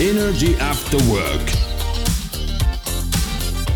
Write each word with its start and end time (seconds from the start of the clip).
Energy 0.00 0.56
After 0.70 1.00
Work. 1.08 1.52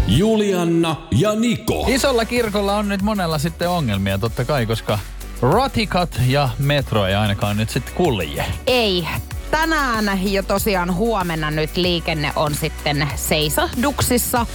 Julianna 0.07 0.97
ja 1.11 1.35
Niko. 1.35 1.87
Isolla 1.89 2.25
kirkolla 2.25 2.77
on 2.77 2.89
nyt 2.89 3.03
monella 3.03 3.39
sitten 3.39 3.69
ongelmia 3.69 4.19
totta 4.19 4.45
kai, 4.45 4.67
koska 4.67 4.99
Ratikat 5.43 6.21
ja 6.27 6.49
metro 6.59 7.07
ei 7.07 7.15
ainakaan 7.15 7.57
nyt 7.57 7.71
sitten 7.71 7.95
kulje. 7.95 8.45
Ei. 8.67 9.09
Tänään 9.51 10.33
ja 10.33 10.43
tosiaan 10.43 10.95
huomenna 10.95 11.51
nyt 11.51 11.77
liikenne 11.77 12.33
on 12.37 12.55
sitten 12.55 13.09
seisahduksissa 13.17 14.47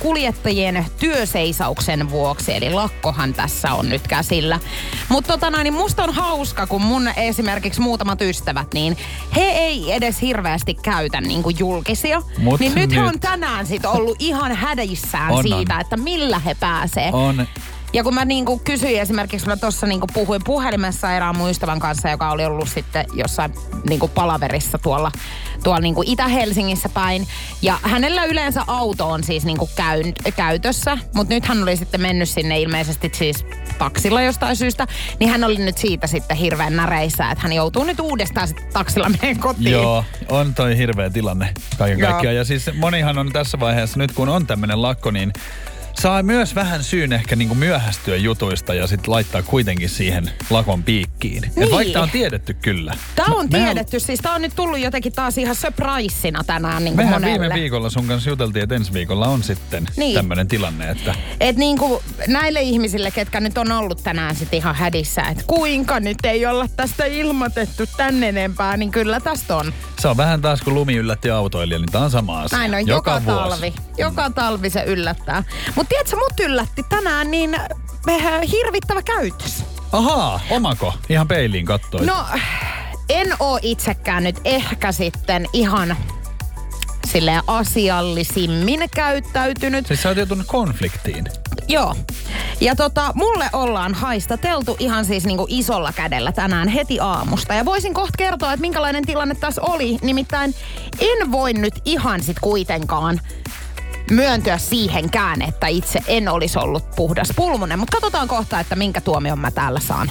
kuljettajien 0.00 0.86
työseisauksen 0.98 2.10
vuoksi. 2.10 2.54
Eli 2.54 2.70
lakkohan 2.70 3.34
tässä 3.34 3.72
on 3.72 3.88
nyt 3.88 4.08
käsillä. 4.08 4.60
Mutta 5.08 5.32
tota 5.32 5.50
noin, 5.50 5.64
niin 5.64 5.74
musta 5.74 6.04
on 6.04 6.14
hauska, 6.14 6.66
kun 6.66 6.82
mun 6.82 7.08
esimerkiksi 7.16 7.80
muutamat 7.80 8.20
ystävät, 8.22 8.74
niin 8.74 8.96
he 9.36 9.42
ei 9.42 9.92
edes 9.92 10.22
hirveästi 10.22 10.74
käytä 10.74 11.20
niin 11.20 11.42
kuin 11.42 11.56
julkisia. 11.58 12.22
Mut 12.38 12.60
niin 12.60 12.74
nyt 12.74 12.92
he 12.94 13.02
on 13.02 13.12
nyt- 13.12 13.20
tänään 13.20 13.66
sitten 13.66 13.90
ollut 13.90 14.16
ihan 14.18 14.56
hädissään 14.56 15.30
On, 15.30 15.38
on. 15.38 15.42
siitä, 15.42 15.80
että 15.80 15.96
millä 15.96 16.38
he 16.38 16.54
pääsee. 16.60 17.10
On 17.12 17.46
Ja 17.98 18.04
kun 18.04 18.14
mä 18.14 18.24
niinku 18.24 18.58
kysyin 18.58 19.00
esimerkiksi, 19.00 19.46
mä 19.46 19.56
tuossa 19.56 19.86
niinku 19.86 20.06
puhuin 20.14 20.44
puhelimessa 20.44 21.12
erään 21.12 21.36
mun 21.36 21.50
ystävän 21.50 21.80
kanssa, 21.80 22.10
joka 22.10 22.30
oli 22.30 22.44
ollut 22.44 22.68
sitten 22.68 23.06
jossain 23.12 23.52
niinku 23.88 24.08
palaverissa 24.08 24.78
tuolla, 24.78 25.12
tuolla 25.64 25.80
niinku 25.80 26.02
Itä-Helsingissä 26.06 26.88
päin. 26.88 27.26
Ja 27.62 27.78
hänellä 27.82 28.24
yleensä 28.24 28.62
auto 28.66 29.08
on 29.08 29.24
siis 29.24 29.44
niinku 29.44 29.70
käyn, 29.76 30.14
käytössä, 30.36 30.98
mutta 31.14 31.34
nyt 31.34 31.44
hän 31.44 31.62
oli 31.62 31.76
sitten 31.76 32.00
mennyt 32.00 32.28
sinne 32.28 32.60
ilmeisesti 32.60 33.10
siis 33.14 33.46
taksilla 33.78 34.22
jostain 34.22 34.56
syystä. 34.56 34.86
Niin 35.20 35.30
hän 35.30 35.44
oli 35.44 35.56
nyt 35.56 35.78
siitä 35.78 36.06
sitten 36.06 36.36
hirveän 36.36 36.76
näreissä, 36.76 37.30
että 37.30 37.42
hän 37.42 37.52
joutuu 37.52 37.84
nyt 37.84 38.00
uudestaan 38.00 38.48
sitten 38.48 38.72
taksilla 38.72 39.08
menemään 39.08 39.38
kotiin. 39.38 39.72
Joo, 39.72 40.04
on 40.28 40.54
toi 40.54 40.76
hirveä 40.76 41.10
tilanne 41.10 41.54
kaiken 41.78 41.98
Joo. 41.98 42.10
kaikkiaan. 42.10 42.36
Ja 42.36 42.44
siis 42.44 42.70
monihan 42.74 43.18
on 43.18 43.32
tässä 43.32 43.60
vaiheessa, 43.60 43.98
nyt 43.98 44.12
kun 44.12 44.28
on 44.28 44.46
tämmöinen 44.46 44.82
lakko, 44.82 45.10
niin 45.10 45.32
saa 46.00 46.22
myös 46.22 46.54
vähän 46.54 46.84
syyn 46.84 47.12
ehkä 47.12 47.36
niinku 47.36 47.54
myöhästyä 47.54 48.16
jutuista 48.16 48.74
ja 48.74 48.86
sitten 48.86 49.10
laittaa 49.12 49.42
kuitenkin 49.42 49.88
siihen 49.88 50.30
lakon 50.50 50.82
piikkiin. 50.82 51.44
Et 51.44 51.56
Niin. 51.56 51.70
vaikka 51.70 51.92
tää 51.92 52.02
on 52.02 52.10
tiedetty 52.10 52.54
kyllä. 52.54 52.94
Tämä 53.14 53.34
on 53.34 53.48
Mehän- 53.52 53.66
tiedetty, 53.66 54.00
siis 54.00 54.20
tämä 54.20 54.34
on 54.34 54.42
nyt 54.42 54.52
tullut 54.56 54.78
jotenkin 54.78 55.12
taas 55.12 55.38
ihan 55.38 55.54
surprisina 55.56 56.44
tänään 56.44 56.84
niin 56.84 56.96
Mehän 56.96 57.14
monelle. 57.14 57.40
viime 57.40 57.54
viikolla 57.54 57.90
sun 57.90 58.06
kanssa 58.06 58.30
juteltiin, 58.30 58.62
että 58.62 58.74
ensi 58.74 58.92
viikolla 58.92 59.26
on 59.28 59.42
sitten 59.42 59.86
Niin. 59.96 60.14
tämmöinen 60.14 60.48
tilanne, 60.48 60.90
että 60.90 61.14
Et 61.40 61.56
niinku 61.56 62.02
näille 62.26 62.60
ihmisille, 62.62 63.10
ketkä 63.10 63.40
nyt 63.40 63.58
on 63.58 63.72
ollut 63.72 64.02
tänään 64.02 64.36
sit 64.36 64.54
ihan 64.54 64.74
hädissä, 64.74 65.22
että 65.22 65.44
kuinka 65.46 66.00
nyt 66.00 66.18
ei 66.24 66.46
olla 66.46 66.66
tästä 66.76 67.04
ilmoitettu 67.04 67.84
tänne 67.96 68.28
enempää, 68.28 68.76
niin 68.76 68.90
kyllä 68.90 69.20
tästä 69.20 69.56
on. 69.56 69.72
Se 69.98 70.08
on 70.08 70.16
vähän 70.16 70.42
taas 70.42 70.62
kun 70.62 70.74
lumi 70.74 70.96
yllätti 70.96 71.30
autoilija, 71.30 71.78
niin 71.78 71.92
tää 71.92 72.00
on 72.00 72.10
sama 72.10 72.40
asia. 72.40 72.58
Näin 72.58 72.74
on 72.74 72.86
joka, 72.86 73.22
vuosi. 73.24 73.50
talvi. 73.50 73.74
Joka 73.98 74.30
talvi 74.30 74.70
se 74.70 74.82
yllättää. 74.82 75.42
Mutta 75.74 75.88
tiedätkö, 75.88 76.16
mut 76.16 76.40
yllätti 76.40 76.82
tänään 76.88 77.30
niin 77.30 77.54
eh, 78.08 78.50
hirvittävä 78.52 79.02
käytös. 79.02 79.64
Ahaa, 79.92 80.40
omako? 80.50 80.94
Ihan 81.08 81.28
peiliin 81.28 81.66
kattoit. 81.66 82.06
No, 82.06 82.26
en 83.08 83.34
oo 83.40 83.58
itsekään 83.62 84.24
nyt 84.24 84.40
ehkä 84.44 84.92
sitten 84.92 85.46
ihan 85.52 85.96
sille 87.06 87.40
asiallisimmin 87.46 88.80
käyttäytynyt. 88.94 89.86
Siis 89.86 90.02
sä 90.02 90.08
oot 90.08 90.18
joutunut 90.18 90.46
konfliktiin. 90.46 91.24
Joo. 91.68 91.96
Ja 92.60 92.76
tota, 92.76 93.12
mulle 93.14 93.50
ollaan 93.52 93.94
haistateltu 93.94 94.76
ihan 94.78 95.04
siis 95.04 95.26
niinku 95.26 95.46
isolla 95.48 95.92
kädellä 95.92 96.32
tänään 96.32 96.68
heti 96.68 97.00
aamusta. 97.00 97.54
Ja 97.54 97.64
voisin 97.64 97.94
kohta 97.94 98.14
kertoa, 98.18 98.52
että 98.52 98.60
minkälainen 98.60 99.06
tilanne 99.06 99.34
tässä 99.34 99.62
oli. 99.62 99.98
Nimittäin 100.02 100.54
en 101.00 101.32
voi 101.32 101.52
nyt 101.52 101.74
ihan 101.84 102.22
sit 102.22 102.36
kuitenkaan 102.40 103.20
myöntyä 104.10 104.58
siihenkään, 104.58 105.42
että 105.42 105.66
itse 105.66 106.00
en 106.06 106.28
olisi 106.28 106.58
ollut 106.58 106.90
puhdas 106.96 107.28
pulmunen. 107.36 107.78
Mutta 107.78 107.96
katsotaan 107.96 108.28
kohta, 108.28 108.60
että 108.60 108.76
minkä 108.76 109.00
tuomion 109.00 109.38
mä 109.38 109.50
täällä 109.50 109.80
saan. 109.80 110.08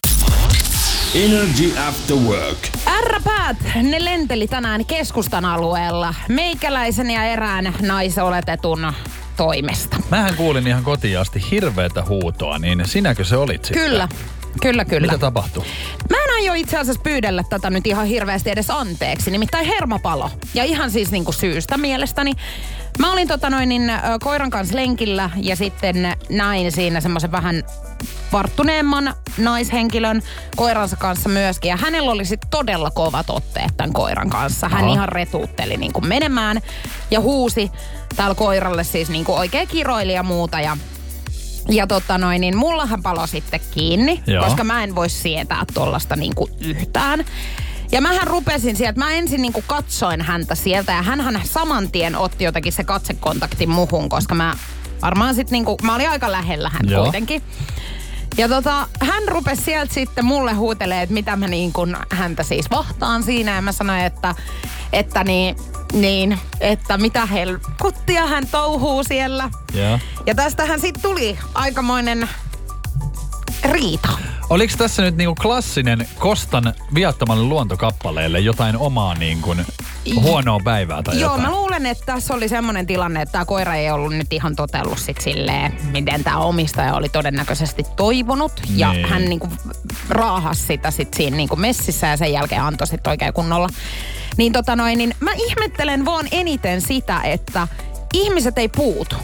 Energy 1.15 1.79
After 1.87 2.15
Work. 2.15 2.57
R-päät, 3.01 3.57
ne 3.83 4.05
lenteli 4.05 4.47
tänään 4.47 4.85
keskustan 4.85 5.45
alueella 5.45 6.13
meikäläisen 6.29 7.11
ja 7.11 7.23
erään 7.23 7.73
naisoletetun 7.81 8.93
toimesta. 9.37 9.97
Mähän 10.11 10.35
kuulin 10.35 10.67
ihan 10.67 10.83
kotiin 10.83 11.19
asti 11.19 11.43
hirveätä 11.51 12.03
huutoa, 12.09 12.59
niin 12.59 12.81
sinäkö 12.85 13.23
se 13.23 13.37
olit 13.37 13.65
sitten? 13.65 13.83
Kyllä, 13.83 14.07
kyllä, 14.61 14.85
kyllä. 14.85 15.07
Mitä 15.07 15.17
tapahtui? 15.17 15.65
Mä 16.09 16.17
en 16.17 16.33
aio 16.35 16.53
itse 16.53 16.77
asiassa 16.77 17.01
pyydellä 17.01 17.43
tätä 17.49 17.69
nyt 17.69 17.87
ihan 17.87 18.07
hirveästi 18.07 18.49
edes 18.49 18.69
anteeksi, 18.69 19.31
nimittäin 19.31 19.65
hermopalo. 19.65 20.31
Ja 20.53 20.63
ihan 20.63 20.91
siis 20.91 21.11
niinku 21.11 21.31
syystä 21.31 21.77
mielestäni. 21.77 22.33
Mä 22.99 23.13
olin 23.13 23.27
tota 23.27 23.49
noin 23.49 23.69
niin, 23.69 23.91
koiran 24.23 24.49
kanssa 24.49 24.75
lenkillä 24.75 25.29
ja 25.41 25.55
sitten 25.55 25.95
näin 26.29 26.71
siinä 26.71 27.01
semmoisen 27.01 27.31
vähän 27.31 27.63
varttuneemman 28.31 29.13
naishenkilön 29.37 30.21
koiransa 30.55 30.95
kanssa 30.95 31.29
myöskin. 31.29 31.69
Ja 31.69 31.77
hänellä 31.77 32.11
oli 32.11 32.25
sitten 32.25 32.49
todella 32.49 32.91
kovat 32.91 33.29
otteet 33.29 33.77
tämän 33.77 33.93
koiran 33.93 34.29
kanssa. 34.29 34.69
Hän 34.69 34.83
Aha. 34.83 34.93
ihan 34.93 35.09
retuutteli 35.09 35.77
niin 35.77 35.93
kuin 35.93 36.07
menemään 36.07 36.61
ja 37.11 37.21
huusi 37.21 37.71
täällä 38.15 38.35
koiralle 38.35 38.83
siis 38.83 39.09
niin 39.09 39.25
kuin 39.25 39.37
oikein 39.37 39.67
kiroili 39.67 40.13
ja 40.13 40.23
muuta. 40.23 40.59
Ja 40.59 40.77
ja 41.69 41.87
tota 41.87 42.17
noin, 42.17 42.41
niin 42.41 42.57
mullahan 42.57 43.03
palo 43.03 43.27
sitten 43.27 43.59
kiinni, 43.71 44.23
Joo. 44.27 44.43
koska 44.43 44.63
mä 44.63 44.83
en 44.83 44.95
voi 44.95 45.09
sietää 45.09 45.65
tollasta 45.73 46.15
niinku 46.15 46.49
yhtään. 46.59 47.25
Ja 47.91 48.01
mähän 48.01 48.27
rupesin 48.27 48.75
sieltä, 48.75 48.99
mä 48.99 49.11
ensin 49.11 49.41
niinku 49.41 49.63
katsoin 49.67 50.21
häntä 50.21 50.55
sieltä 50.55 50.91
ja 50.91 51.01
hänhän 51.01 51.41
saman 51.43 51.91
tien 51.91 52.15
otti 52.15 52.43
jotenkin 52.43 52.73
se 52.73 52.83
katsekontaktin 52.83 53.69
muhun, 53.69 54.09
koska 54.09 54.35
mä 54.35 54.55
varmaan 55.01 55.35
sit 55.35 55.51
niinku, 55.51 55.77
mä 55.83 55.95
olin 55.95 56.09
aika 56.09 56.31
lähellä 56.31 56.69
hän 56.69 56.89
Joo. 56.89 57.03
kuitenkin. 57.03 57.41
Ja 58.37 58.49
tota, 58.49 58.87
hän 59.01 59.27
rupesi 59.27 59.63
sieltä 59.63 59.93
sitten 59.93 60.25
mulle 60.25 60.53
huutelee, 60.53 61.01
että 61.01 61.13
mitä 61.13 61.35
mä 61.35 61.47
niin 61.47 61.73
kun 61.73 61.97
häntä 62.09 62.43
siis 62.43 62.71
vahtaan 62.71 63.23
siinä. 63.23 63.55
Ja 63.55 63.61
mä 63.61 63.71
sanoin, 63.71 64.01
että, 64.01 64.35
että 64.93 65.23
niin, 65.23 65.55
niin, 65.93 66.39
että 66.59 66.97
mitä 66.97 67.25
helkuttia 67.25 68.27
hän 68.27 68.47
touhuu 68.47 69.03
siellä. 69.03 69.49
Joo. 69.73 69.99
Ja 70.25 70.35
tästähän 70.35 70.81
sitten 70.81 71.01
tuli 71.01 71.39
aikamoinen 71.53 72.29
riita. 73.63 74.09
Oliko 74.49 74.73
tässä 74.77 75.01
nyt 75.01 75.15
niinku 75.17 75.35
klassinen 75.41 76.07
Kostan 76.19 76.73
viattomalle 76.95 77.43
luontokappaleelle 77.43 78.39
jotain 78.39 78.77
omaa 78.77 79.13
niinku 79.13 79.55
huonoa 80.21 80.59
päivää 80.63 81.03
tai 81.03 81.19
Joo, 81.19 81.23
jotain? 81.23 81.41
mä 81.41 81.51
luulen, 81.51 81.85
että 81.85 82.05
tässä 82.05 82.33
oli 82.33 82.49
semmoinen 82.49 82.87
tilanne, 82.87 83.21
että 83.21 83.31
tämä 83.31 83.45
koira 83.45 83.75
ei 83.75 83.91
ollut 83.91 84.13
nyt 84.15 84.33
ihan 84.33 84.55
totellut 84.55 84.99
sit 84.99 85.21
silleen, 85.21 85.77
miten 85.91 86.23
tämä 86.23 86.37
omistaja 86.37 86.93
oli 86.95 87.09
todennäköisesti 87.09 87.83
toivonut. 87.95 88.51
Ja 88.75 88.93
Niin. 88.93 89.09
hän 89.09 89.25
niinku 89.25 89.47
raahasi 90.09 90.63
sitä 90.65 90.91
sit 90.91 91.13
siinä 91.13 91.37
niinku 91.37 91.55
messissä 91.55 92.07
ja 92.07 92.17
sen 92.17 92.33
jälkeen 92.33 92.61
antoi 92.61 92.87
sit 92.87 93.07
oikein 93.07 93.33
kunnolla. 93.33 93.69
Niin 94.37 94.53
tota 94.53 94.75
noin, 94.75 94.97
niin 94.97 95.13
mä 95.19 95.31
ihmettelen 95.33 96.05
vaan 96.05 96.27
eniten 96.31 96.81
sitä, 96.81 97.21
että 97.21 97.67
ihmiset 98.13 98.57
ei 98.57 98.67
puutu. 98.67 99.15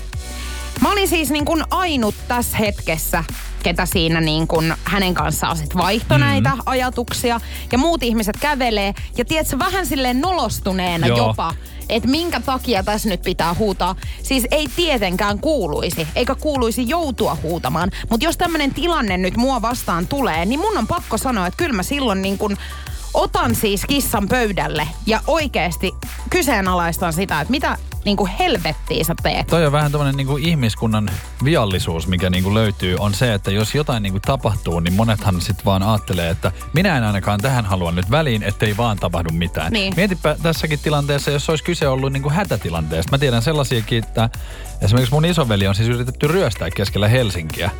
Mä 0.81 0.91
olin 0.91 1.07
siis 1.07 1.29
niin 1.31 1.45
kuin 1.45 1.63
ainut 1.71 2.15
tässä 2.27 2.57
hetkessä, 2.57 3.23
ketä 3.63 3.85
siinä 3.85 4.21
niin 4.21 4.47
kuin 4.47 4.73
hänen 4.83 5.13
kanssaan 5.13 5.57
sit 5.57 5.75
vaihto 5.77 6.17
näitä 6.17 6.51
ajatuksia. 6.65 7.41
Ja 7.71 7.77
muut 7.77 8.03
ihmiset 8.03 8.37
kävelee. 8.39 8.93
Ja 9.17 9.25
tiedätkö, 9.25 9.59
vähän 9.59 9.85
silleen 9.85 10.21
nolostuneena 10.21 11.07
Joo. 11.07 11.17
jopa, 11.17 11.53
että 11.89 12.09
minkä 12.09 12.39
takia 12.39 12.83
tässä 12.83 13.09
nyt 13.09 13.21
pitää 13.21 13.53
huutaa. 13.53 13.95
Siis 14.23 14.47
ei 14.51 14.67
tietenkään 14.75 15.39
kuuluisi, 15.39 16.07
eikä 16.15 16.35
kuuluisi 16.35 16.89
joutua 16.89 17.37
huutamaan. 17.43 17.91
Mutta 18.09 18.25
jos 18.25 18.37
tämmöinen 18.37 18.73
tilanne 18.73 19.17
nyt 19.17 19.37
mua 19.37 19.61
vastaan 19.61 20.07
tulee, 20.07 20.45
niin 20.45 20.59
mun 20.59 20.77
on 20.77 20.87
pakko 20.87 21.17
sanoa, 21.17 21.47
että 21.47 21.57
kyllä 21.57 21.73
mä 21.73 21.83
silloin 21.83 22.21
niin 22.21 22.37
kuin 22.37 22.57
otan 23.13 23.55
siis 23.55 23.85
kissan 23.85 24.27
pöydälle 24.27 24.87
ja 25.05 25.21
oikeasti 25.27 25.91
kyseenalaistan 26.29 27.13
sitä, 27.13 27.41
että 27.41 27.51
mitä 27.51 27.77
niin 28.05 28.17
kuin 28.17 28.31
helvettiin 28.39 29.05
sä 29.05 29.13
teet? 29.23 29.47
Toi 29.47 29.65
on 29.65 29.71
vähän 29.71 29.91
tämmöinen 29.91 30.17
niin 30.17 30.39
ihmiskunnan 30.39 31.09
viallisuus, 31.43 32.07
mikä 32.07 32.29
niin 32.29 32.43
kuin 32.43 32.53
löytyy, 32.53 32.95
on 32.99 33.13
se, 33.13 33.33
että 33.33 33.51
jos 33.51 33.75
jotain 33.75 34.03
niin 34.03 34.13
kuin 34.13 34.21
tapahtuu, 34.21 34.79
niin 34.79 34.93
monethan 34.93 35.41
sitten 35.41 35.65
vaan 35.65 35.83
ajattelee, 35.83 36.29
että 36.29 36.51
minä 36.73 36.97
en 36.97 37.03
ainakaan 37.03 37.39
tähän 37.41 37.65
halua 37.65 37.91
nyt 37.91 38.11
väliin, 38.11 38.43
ettei 38.43 38.77
vaan 38.77 38.97
tapahdu 38.97 39.29
mitään. 39.29 39.73
Niin. 39.73 39.93
Mietipä 39.95 40.35
tässäkin 40.41 40.79
tilanteessa, 40.79 41.31
jos 41.31 41.49
olisi 41.49 41.63
kyse 41.63 41.87
ollut 41.87 42.13
niin 42.13 42.23
kuin 42.23 42.33
hätätilanteesta. 42.33 43.11
Mä 43.11 43.17
tiedän 43.17 43.41
sellaisiakin, 43.41 44.03
että 44.03 44.29
esimerkiksi 44.81 45.13
mun 45.13 45.25
isoveli 45.25 45.67
on 45.67 45.75
siis 45.75 45.89
yritetty 45.89 46.27
ryöstää 46.27 46.71
keskellä 46.71 47.07
Helsinkiä. 47.07 47.71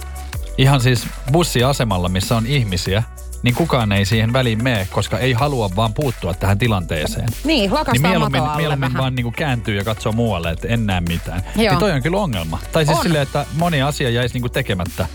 Ihan 0.58 0.82
siis 0.82 1.08
bussiasemalla, 1.32 2.10
missä 2.10 2.38
on 2.38 2.48
ihmisiä, 2.48 3.04
niin 3.44 3.56
kukaan 3.56 3.92
ei 3.92 4.06
siihen 4.06 4.34
väliin 4.34 4.64
mene, 4.64 4.88
koska 4.92 5.20
ei 5.20 5.34
halua 5.34 5.70
vaan 5.76 5.94
puuttua 5.94 6.34
tähän 6.34 6.58
tilanteeseen. 6.58 7.28
Niin, 7.44 7.74
lakastaa 7.74 7.94
Niin 7.94 8.02
mieluummin, 8.02 8.42
alle 8.42 8.58
mieluummin 8.58 8.82
vähän. 8.90 9.02
vaan 9.02 9.16
niinku 9.16 9.32
kääntyy 9.32 9.76
ja 9.78 9.84
katsoo 9.84 10.12
muualle, 10.12 10.50
että 10.52 10.68
en 10.68 10.86
näe 10.86 11.02
mitään. 11.02 11.44
Joo. 11.56 11.70
Niin 11.70 11.80
toi 11.80 11.92
on 11.92 12.02
kyllä 12.04 12.18
ongelma. 12.18 12.60
Tai 12.72 12.86
siis 12.86 12.98
On. 12.98 13.04
silleen, 13.04 13.24
että 13.24 13.46
moni 13.58 13.82
asia 13.82 14.10
jäisi 14.10 14.34
niinku 14.36 14.50
tekemättä, 14.50 15.08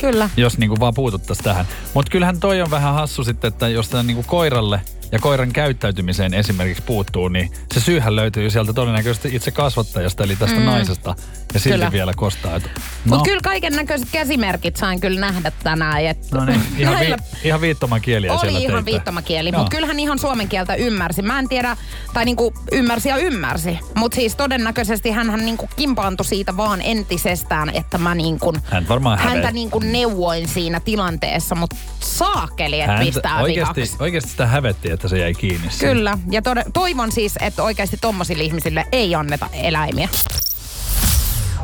Kyllä. 0.00 0.30
jos 0.36 0.58
niinku 0.58 0.80
vaan 0.80 0.94
puututtaisiin 0.94 1.44
tähän. 1.44 1.66
Mutta 1.94 2.10
kyllähän 2.12 2.40
toi 2.40 2.62
on 2.62 2.70
vähän 2.70 2.94
hassu 2.94 3.24
sitten, 3.24 3.48
että 3.48 3.68
jos 3.68 3.88
tämä 3.88 4.02
niinku 4.02 4.24
koiralle 4.26 4.80
ja 5.12 5.18
koiran 5.18 5.52
käyttäytymiseen 5.52 6.34
esimerkiksi 6.34 6.82
puuttuu, 6.82 7.28
niin 7.28 7.50
se 7.74 7.80
syyhän 7.80 8.16
löytyy 8.16 8.50
sieltä 8.50 8.72
todennäköisesti 8.72 9.30
itse 9.32 9.50
kasvattajasta, 9.50 10.24
eli 10.24 10.36
tästä 10.36 10.58
mm. 10.58 10.64
naisesta. 10.64 11.14
Ja 11.54 11.60
silti 11.60 11.78
Kyllä. 11.78 11.92
vielä 11.92 12.12
kostaa. 12.16 12.56
että 12.56 12.70
No. 12.74 12.80
Mutta 13.04 13.24
kyllä 13.24 13.40
kaiken 13.40 13.72
näköiset 13.72 14.08
käsimerkit 14.12 14.76
sain 14.76 15.00
kyllä 15.00 15.20
nähdä 15.20 15.52
tänään. 15.62 16.04
Että 16.04 16.36
No 16.38 16.44
niin, 16.44 16.60
ihan, 16.78 17.00
vi, 17.00 17.14
ihan 17.44 17.60
viittomakieliä 17.60 18.38
siellä 18.38 18.58
Oli 18.58 18.64
ihan 18.64 18.74
teitte. 18.74 18.90
viittomakieli, 18.90 19.52
mutta 19.52 19.70
kyllähän 19.70 20.00
ihan 20.00 20.18
suomen 20.18 20.48
kieltä 20.48 20.74
ymmärsi. 20.74 21.22
Mä 21.22 21.38
en 21.38 21.48
tiedä, 21.48 21.76
tai 22.14 22.24
niinku 22.24 22.54
ymmärsi 22.72 23.08
ja 23.08 23.16
ymmärsi. 23.16 23.78
Mutta 23.94 24.14
siis 24.14 24.36
todennäköisesti 24.36 25.10
hän 25.10 25.44
niinku 25.44 25.68
kimpaantui 25.76 26.26
siitä 26.26 26.56
vaan 26.56 26.82
entisestään, 26.82 27.70
että 27.74 27.98
mä 27.98 28.14
niinku, 28.14 28.54
Hän 28.64 28.88
varmaan 28.88 29.18
häntä 29.18 29.50
niinku 29.50 29.78
neuvoin 29.78 30.48
siinä 30.48 30.80
tilanteessa. 30.80 31.54
Mutta 31.54 31.76
saakeli, 32.00 32.80
että 32.80 32.98
pistää 32.98 33.42
oikeasti, 33.42 33.90
oikeasti 33.98 34.30
sitä 34.30 34.46
hävetti, 34.46 34.90
että 34.94 35.08
se 35.08 35.18
jäi 35.18 35.34
kiinni. 35.34 35.70
siihen. 35.70 35.96
Kyllä, 35.96 36.18
ja 36.30 36.40
tod- 36.40 36.70
toivon 36.72 37.12
siis, 37.12 37.34
että 37.40 37.62
oikeasti 37.62 37.96
tommosille 38.00 38.44
ihmisille 38.44 38.84
ei 38.92 39.14
anneta 39.14 39.48
eläimiä. 39.52 40.08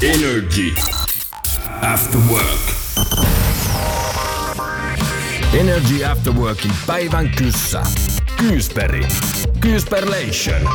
Energy. 0.02 0.74
After 1.92 2.20
work. 2.20 2.60
Energy 5.54 6.04
After 6.04 6.32
Workin 6.32 6.72
päivän 6.86 7.28
kyssä. 7.28 7.82
Kyysperi. 8.36 9.06
Kyysperlation. 9.60 10.68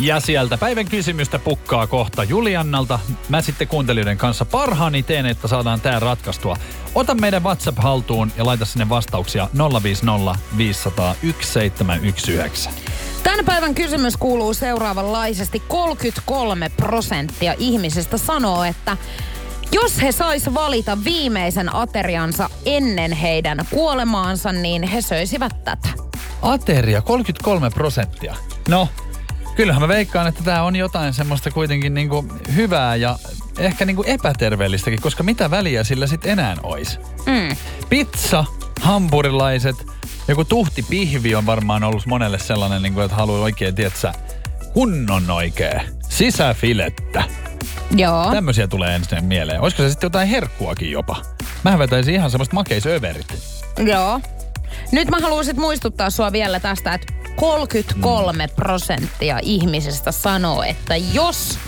Ja 0.00 0.20
sieltä 0.20 0.58
päivän 0.58 0.88
kysymystä 0.88 1.38
pukkaa 1.38 1.86
kohta 1.86 2.24
Juliannalta. 2.24 2.98
Mä 3.28 3.42
sitten 3.42 3.68
kuuntelijoiden 3.68 4.18
kanssa 4.18 4.44
parhaani 4.44 5.02
teen, 5.02 5.26
että 5.26 5.48
saadaan 5.48 5.80
tää 5.80 6.00
ratkaistua. 6.00 6.56
Ota 6.94 7.14
meidän 7.14 7.42
WhatsApp 7.42 7.78
haltuun 7.78 8.32
ja 8.36 8.46
laita 8.46 8.64
sinne 8.64 8.88
vastauksia 8.88 9.48
050 9.82 10.38
500 10.56 11.14
1719. 11.14 12.70
Tämän 13.22 13.44
päivän 13.44 13.74
kysymys 13.74 14.16
kuuluu 14.16 14.54
seuraavanlaisesti. 14.54 15.62
33 15.68 16.68
prosenttia 16.76 17.54
ihmisistä 17.58 18.18
sanoo, 18.18 18.64
että 18.64 18.96
jos 19.72 20.02
he 20.02 20.12
sais 20.12 20.54
valita 20.54 20.98
viimeisen 21.04 21.74
ateriansa 21.74 22.50
ennen 22.64 23.12
heidän 23.12 23.58
kuolemaansa, 23.70 24.52
niin 24.52 24.82
he 24.82 25.00
söisivät 25.00 25.64
tätä. 25.64 25.88
Ateria, 26.42 27.02
33 27.02 27.70
prosenttia. 27.70 28.36
No, 28.68 28.88
kyllähän 29.58 29.82
mä 29.82 29.88
veikkaan, 29.88 30.26
että 30.26 30.44
tää 30.44 30.62
on 30.62 30.76
jotain 30.76 31.14
semmoista 31.14 31.50
kuitenkin 31.50 31.94
niinku 31.94 32.24
hyvää 32.54 32.96
ja 32.96 33.18
ehkä 33.58 33.84
niinku 33.84 34.04
epäterveellistäkin, 34.06 35.00
koska 35.02 35.22
mitä 35.22 35.50
väliä 35.50 35.84
sillä 35.84 36.06
sitten 36.06 36.32
enää 36.32 36.56
ois? 36.62 37.00
Mm. 37.26 37.56
Pizza, 37.88 38.44
hampurilaiset, 38.80 39.76
joku 40.28 40.44
tuhti 40.44 40.82
pihvi 40.82 41.34
on 41.34 41.46
varmaan 41.46 41.84
ollut 41.84 42.06
monelle 42.06 42.38
sellainen, 42.38 42.82
niin 42.82 42.94
kuin, 42.94 43.04
että 43.04 43.16
haluaa 43.16 43.40
oikein, 43.40 43.74
tietsä, 43.74 44.12
kunnon 44.72 45.30
oikee, 45.30 45.82
sisäfilettä. 46.08 47.24
Joo. 47.96 48.30
Tämmöisiä 48.32 48.68
tulee 48.68 48.94
ensin 48.94 49.24
mieleen. 49.24 49.60
Olisiko 49.60 49.82
se 49.82 49.90
sitten 49.90 50.06
jotain 50.06 50.28
herkkuakin 50.28 50.90
jopa? 50.90 51.16
Mä 51.64 51.78
vetäisin 51.78 52.14
ihan 52.14 52.30
semmoista 52.30 52.54
makeisöverit. 52.54 53.38
Joo. 53.78 54.20
Nyt 54.92 55.10
mä 55.10 55.18
haluaisin 55.20 55.60
muistuttaa 55.60 56.10
sua 56.10 56.32
vielä 56.32 56.60
tästä, 56.60 56.94
että 56.94 57.17
33 57.40 58.48
prosenttia 58.56 59.38
ihmisistä 59.42 60.12
sanoo, 60.12 60.62
että 60.62 60.96
jos 60.96 61.58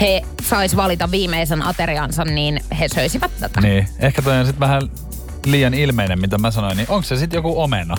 he 0.00 0.22
sais 0.48 0.76
valita 0.76 1.10
viimeisen 1.10 1.62
ateriansa, 1.62 2.24
niin 2.24 2.60
he 2.80 2.88
söisivät 2.88 3.30
tätä. 3.40 3.60
Niin, 3.60 3.88
ehkä 3.98 4.22
toi 4.22 4.36
on 4.38 4.46
sitten 4.46 4.60
vähän 4.60 4.82
liian 5.46 5.74
ilmeinen, 5.74 6.20
mitä 6.20 6.38
mä 6.38 6.50
sanoin, 6.50 6.76
niin 6.76 6.86
onko 6.90 7.02
se 7.02 7.16
sitten 7.16 7.38
joku 7.38 7.62
omena? 7.62 7.94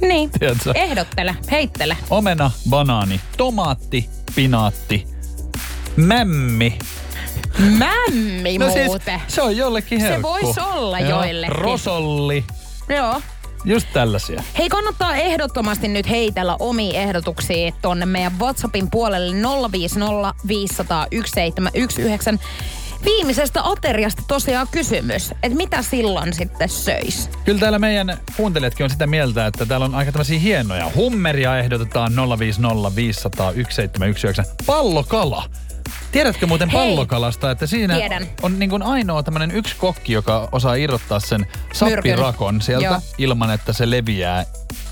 Niin. 0.00 0.30
Tiedätkö? 0.38 0.72
Ehdottele, 0.74 1.36
heittele. 1.50 1.96
Omena, 2.10 2.50
banaani, 2.70 3.20
tomaatti, 3.36 4.08
pinaatti, 4.34 5.06
mämmi. 5.96 6.78
Mämmi 7.58 8.58
No 8.58 8.70
siis, 8.70 8.86
muuten. 8.86 9.20
se 9.28 9.42
on 9.42 9.56
jollekin 9.56 10.00
Se 10.00 10.08
herkku. 10.08 10.28
vois 10.28 10.58
olla 10.58 11.00
Joo, 11.00 11.08
joillekin. 11.10 11.56
Rosolli, 11.56 12.44
Joo. 12.88 13.20
Just 13.66 13.86
tällaisia. 13.92 14.42
Hei, 14.58 14.68
kannattaa 14.68 15.16
ehdottomasti 15.16 15.88
nyt 15.88 16.08
heitellä 16.08 16.56
omia 16.58 17.00
ehdotuksia 17.00 17.72
tonne 17.82 18.06
meidän 18.06 18.38
WhatsAppin 18.38 18.90
puolelle 18.90 19.36
050 19.72 20.34
500 20.48 21.06
1719. 21.10 22.38
Viimeisestä 23.04 23.60
ateriasta 23.64 24.22
tosiaan 24.28 24.66
kysymys, 24.70 25.30
että 25.30 25.56
mitä 25.56 25.82
silloin 25.82 26.32
sitten 26.32 26.68
söis? 26.68 27.30
Kyllä 27.44 27.60
täällä 27.60 27.78
meidän 27.78 28.18
kuuntelijatkin 28.36 28.84
on 28.84 28.90
sitä 28.90 29.06
mieltä, 29.06 29.46
että 29.46 29.66
täällä 29.66 29.86
on 29.86 29.94
aika 29.94 30.12
tämmöisiä 30.12 30.38
hienoja. 30.38 30.90
Hummeria 30.94 31.58
ehdotetaan 31.58 32.12
050 32.38 32.96
500 32.96 33.52
1719. 33.52 34.44
Pallokala. 34.66 35.44
Tiedätkö 36.12 36.46
muuten 36.46 36.68
Hei. 36.70 36.80
pallokalasta, 36.80 37.50
että 37.50 37.66
siinä 37.66 37.94
Tiedän. 37.94 38.26
on 38.42 38.58
niin 38.58 38.70
kuin 38.70 38.82
ainoa 38.82 39.22
tämmöinen 39.22 39.50
yksi 39.50 39.76
kokki, 39.76 40.12
joka 40.12 40.48
osaa 40.52 40.74
irrottaa 40.74 41.20
sen 41.20 41.46
sappirakon 41.72 42.62
sieltä 42.62 42.84
Joo. 42.86 43.00
ilman, 43.18 43.50
että 43.50 43.72
se 43.72 43.90
leviää, 43.90 44.44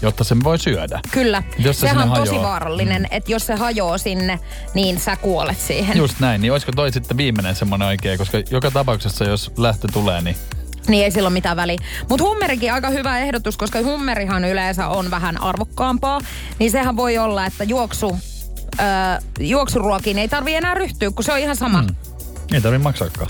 jotta 0.03 0.25
sen 0.25 0.45
voi 0.45 0.59
syödä. 0.59 1.01
Kyllä, 1.11 1.43
Jos 1.59 1.77
se 1.77 1.81
sehän 1.81 1.99
on 1.99 2.03
sinne 2.05 2.19
tosi 2.19 2.31
hajoaa. 2.31 2.51
vaarallinen, 2.51 3.03
mm. 3.03 3.09
että 3.11 3.33
jos 3.33 3.47
se 3.47 3.55
hajoaa 3.55 3.99
sinne, 3.99 4.39
niin 4.75 5.01
sä 5.01 5.17
kuolet 5.17 5.61
siihen. 5.61 5.97
Just 5.97 6.21
näin, 6.21 6.41
niin 6.41 6.53
olisiko 6.53 6.73
toi 6.73 6.93
sitten 6.93 7.17
viimeinen 7.17 7.55
semmoinen 7.55 7.89
oikein, 7.89 8.19
koska 8.19 8.39
joka 8.51 8.71
tapauksessa 8.71 9.25
jos 9.25 9.53
lähtö 9.57 9.89
tulee, 9.93 10.21
niin 10.21 10.37
Niin 10.89 11.05
ei 11.05 11.11
sillä 11.11 11.27
ole 11.27 11.33
mitään 11.33 11.57
väliä. 11.57 11.79
Mutta 12.09 12.25
hummerikin 12.25 12.73
aika 12.73 12.91
hyvä 12.91 13.19
ehdotus, 13.19 13.57
koska 13.57 13.83
hummerihan 13.83 14.45
yleensä 14.45 14.89
on 14.89 15.11
vähän 15.11 15.43
arvokkaampaa. 15.43 16.21
Niin 16.59 16.71
sehän 16.71 16.97
voi 16.97 17.19
olla, 17.19 17.47
että 17.47 17.65
juoksu, 17.65 18.19
öö, 18.81 18.87
juoksuruokiin 19.41 20.19
ei 20.19 20.29
tarvi 20.29 20.55
enää 20.55 20.75
ryhtyä, 20.75 21.11
kun 21.11 21.25
se 21.25 21.33
on 21.33 21.39
ihan 21.39 21.57
sama. 21.57 21.83
Mm. 21.83 21.95
ei 22.53 22.61
tarvi 22.61 22.79
maksaakaan. 22.79 23.29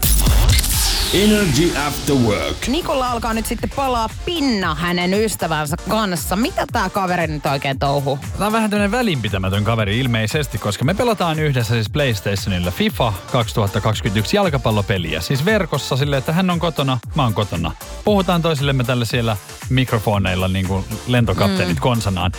Energy 1.14 1.78
After 1.86 2.16
Work. 2.16 2.68
Nikolla 2.68 3.10
alkaa 3.10 3.34
nyt 3.34 3.46
sitten 3.46 3.70
palaa 3.76 4.08
pinna 4.24 4.74
hänen 4.74 5.14
ystävänsä 5.14 5.76
kanssa. 5.88 6.36
Mitä 6.36 6.64
tää 6.72 6.90
kaveri 6.90 7.26
nyt 7.26 7.46
oikein 7.46 7.78
touhuu? 7.78 8.18
Tämä 8.32 8.46
on 8.46 8.52
vähän 8.52 8.70
tämmöinen 8.70 8.90
välinpitämätön 8.90 9.64
kaveri 9.64 10.00
ilmeisesti, 10.00 10.58
koska 10.58 10.84
me 10.84 10.94
pelataan 10.94 11.38
yhdessä 11.38 11.74
siis 11.74 11.90
PlayStationilla 11.90 12.70
FIFA 12.70 13.12
2021 13.32 14.36
jalkapallopeliä. 14.36 15.20
Siis 15.20 15.44
verkossa 15.44 15.96
silleen, 15.96 16.18
että 16.18 16.32
hän 16.32 16.50
on 16.50 16.58
kotona, 16.58 16.98
mä 17.14 17.22
oon 17.22 17.34
kotona. 17.34 17.72
Puhutaan 18.04 18.42
toisillemme 18.42 18.84
tällä 18.84 19.04
siellä 19.04 19.36
mikrofoneilla 19.70 20.48
niin 20.48 20.68
kuin 20.68 20.84
lentokapteenit 21.06 21.76
mm. 21.76 21.80
konsanaan. 21.80 22.32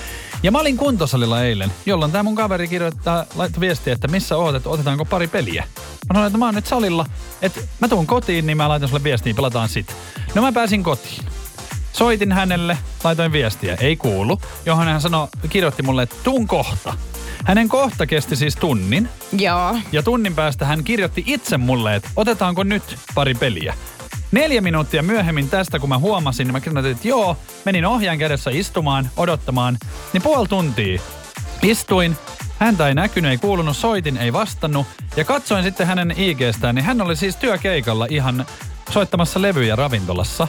Ja 0.44 0.52
mä 0.52 0.60
olin 0.60 0.78
kuntosalilla 0.78 1.44
eilen, 1.44 1.72
jolloin 1.86 2.12
tämä 2.12 2.24
mun 2.24 2.36
kaveri 2.36 2.68
kirjoittaa, 2.68 3.26
laittoi 3.36 3.62
viestiä, 3.62 3.94
että 3.94 4.08
missä 4.08 4.38
oot, 4.38 4.56
että 4.56 4.70
otetaanko 4.70 5.06
pari 5.06 5.28
peliä. 5.28 5.64
Mä 6.08 6.14
sanoin, 6.14 6.28
että 6.28 6.38
mä 6.38 6.46
oon 6.46 6.56
nyt 6.56 6.68
salilla, 6.68 7.06
että 7.42 7.62
mä 7.80 7.88
tuun 7.88 8.08
kotiin, 8.08 8.48
niin 8.48 8.58
mä 8.58 8.70
laitan 8.70 8.90
sulle 8.90 9.04
viestiä, 9.04 9.34
pelataan 9.34 9.70
sit. 9.70 9.96
No 10.36 10.42
mä 10.42 10.52
pääsin 10.52 10.84
kotiin. 10.84 11.26
Soitin 11.94 12.32
hänelle, 12.32 12.78
laitoin 13.04 13.32
viestiä, 13.32 13.78
ei 13.80 13.96
kuulu, 13.96 14.42
johon 14.66 14.88
hän 14.88 15.02
sanoi, 15.02 15.28
kirjoitti 15.50 15.84
mulle, 15.84 16.04
että 16.04 16.16
tuun 16.24 16.48
kohta. 16.48 16.94
Hänen 17.46 17.70
kohta 17.70 18.08
kesti 18.08 18.36
siis 18.36 18.56
tunnin, 18.56 19.10
Joo. 19.32 19.78
ja 19.92 20.04
tunnin 20.04 20.36
päästä 20.36 20.66
hän 20.66 20.84
kirjoitti 20.84 21.24
itse 21.28 21.58
mulle, 21.58 21.96
että 21.96 22.10
otetaanko 22.16 22.64
nyt 22.64 22.84
pari 23.16 23.34
peliä. 23.34 23.74
Neljä 24.32 24.62
minuuttia 24.62 25.04
myöhemmin 25.04 25.50
tästä, 25.50 25.80
kun 25.80 25.90
mä 25.90 25.98
huomasin, 25.98 26.46
niin 26.48 26.54
mä 26.54 26.60
kirjoitin, 26.60 26.92
että 26.92 27.08
joo, 27.08 27.38
menin 27.66 27.86
ohjaan 27.86 28.18
kädessä 28.18 28.52
istumaan, 28.54 29.10
odottamaan, 29.18 29.78
niin 30.14 30.24
puoli 30.24 30.48
tuntia. 30.48 31.02
Istuin, 31.62 32.18
häntä 32.60 32.88
ei 32.88 32.96
näkynyt, 32.96 33.32
ei 33.32 33.38
kuulunut, 33.38 33.78
soitin, 33.78 34.18
ei 34.18 34.34
vastannut, 34.34 34.88
ja 35.18 35.26
katsoin 35.26 35.64
sitten 35.64 35.88
hänen 35.88 36.14
IGstään, 36.18 36.76
niin 36.76 36.86
hän 36.86 37.02
oli 37.02 37.16
siis 37.16 37.36
työkeikalla 37.36 38.08
ihan 38.10 38.46
soittamassa 38.90 39.42
levyjä 39.42 39.76
ravintolassa. 39.76 40.48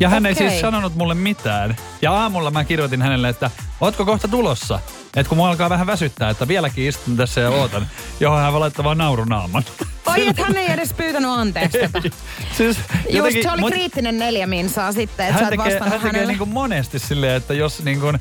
Ja 0.00 0.08
hän 0.08 0.26
ei 0.26 0.32
Okei. 0.32 0.48
siis 0.48 0.60
sanonut 0.60 0.94
mulle 0.94 1.14
mitään. 1.14 1.76
Ja 2.02 2.12
aamulla 2.12 2.50
mä 2.50 2.64
kirjoitin 2.64 3.02
hänelle, 3.02 3.28
että 3.28 3.50
ootko 3.80 4.04
kohta 4.04 4.28
tulossa? 4.28 4.80
Että 5.16 5.28
kun 5.28 5.38
mua 5.38 5.48
alkaa 5.48 5.70
vähän 5.70 5.86
väsyttää, 5.86 6.30
että 6.30 6.48
vieläkin 6.48 6.88
istun 6.88 7.16
tässä 7.16 7.40
ja 7.40 7.50
ootan, 7.50 7.86
johon 8.20 8.40
hän 8.40 8.60
laittaa 8.60 8.84
vaan 8.84 8.98
naurunaaman. 8.98 9.64
Oi, 10.06 10.28
että 10.28 10.42
hän 10.42 10.56
ei 10.56 10.70
edes 10.72 10.92
pyytänyt 10.92 11.30
anteeksi 11.30 11.78
tätä. 11.78 12.00
siis 12.56 12.76
Just 13.10 13.42
se 13.42 13.50
oli 13.50 13.60
mut 13.60 13.72
kriittinen 13.72 14.18
neljä 14.18 14.46
minsaa 14.46 14.92
sitten, 14.92 15.26
että 15.26 15.38
sä 15.38 15.44
hän 15.44 15.52
et 15.52 15.58
tekee, 15.60 15.72
vastannut 15.72 15.92
hän 15.92 16.00
tekee 16.00 16.08
hänelle. 16.08 16.32
niin 16.32 16.38
kuin 16.38 16.50
monesti 16.50 16.98
silleen, 16.98 17.36
että 17.36 17.54
jos 17.54 17.84
niin 17.84 18.00
kuin, 18.00 18.18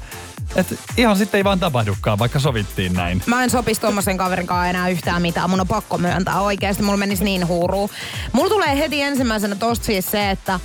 että 0.55 0.75
ihan 0.97 1.17
sitten 1.17 1.37
ei 1.37 1.43
vaan 1.43 1.59
tapahdukaan, 1.59 2.19
vaikka 2.19 2.39
sovittiin 2.39 2.93
näin. 2.93 3.23
Mä 3.25 3.43
en 3.43 3.49
sopisi 3.49 3.81
tommosen 3.81 4.17
kaverin 4.17 4.47
kanssa 4.47 4.69
enää 4.69 4.89
yhtään 4.89 5.21
mitään. 5.21 5.49
Mun 5.49 5.61
on 5.61 5.67
pakko 5.67 5.97
myöntää 5.97 6.41
oikeasti. 6.41 6.83
Mulla 6.83 6.97
menisi 6.97 7.23
niin 7.23 7.47
huuruu. 7.47 7.91
Mulla 8.31 8.49
tulee 8.49 8.77
heti 8.77 9.01
ensimmäisenä 9.01 9.55
tosta 9.55 9.85
siis 9.85 10.11
se, 10.11 10.29
että 10.29 10.59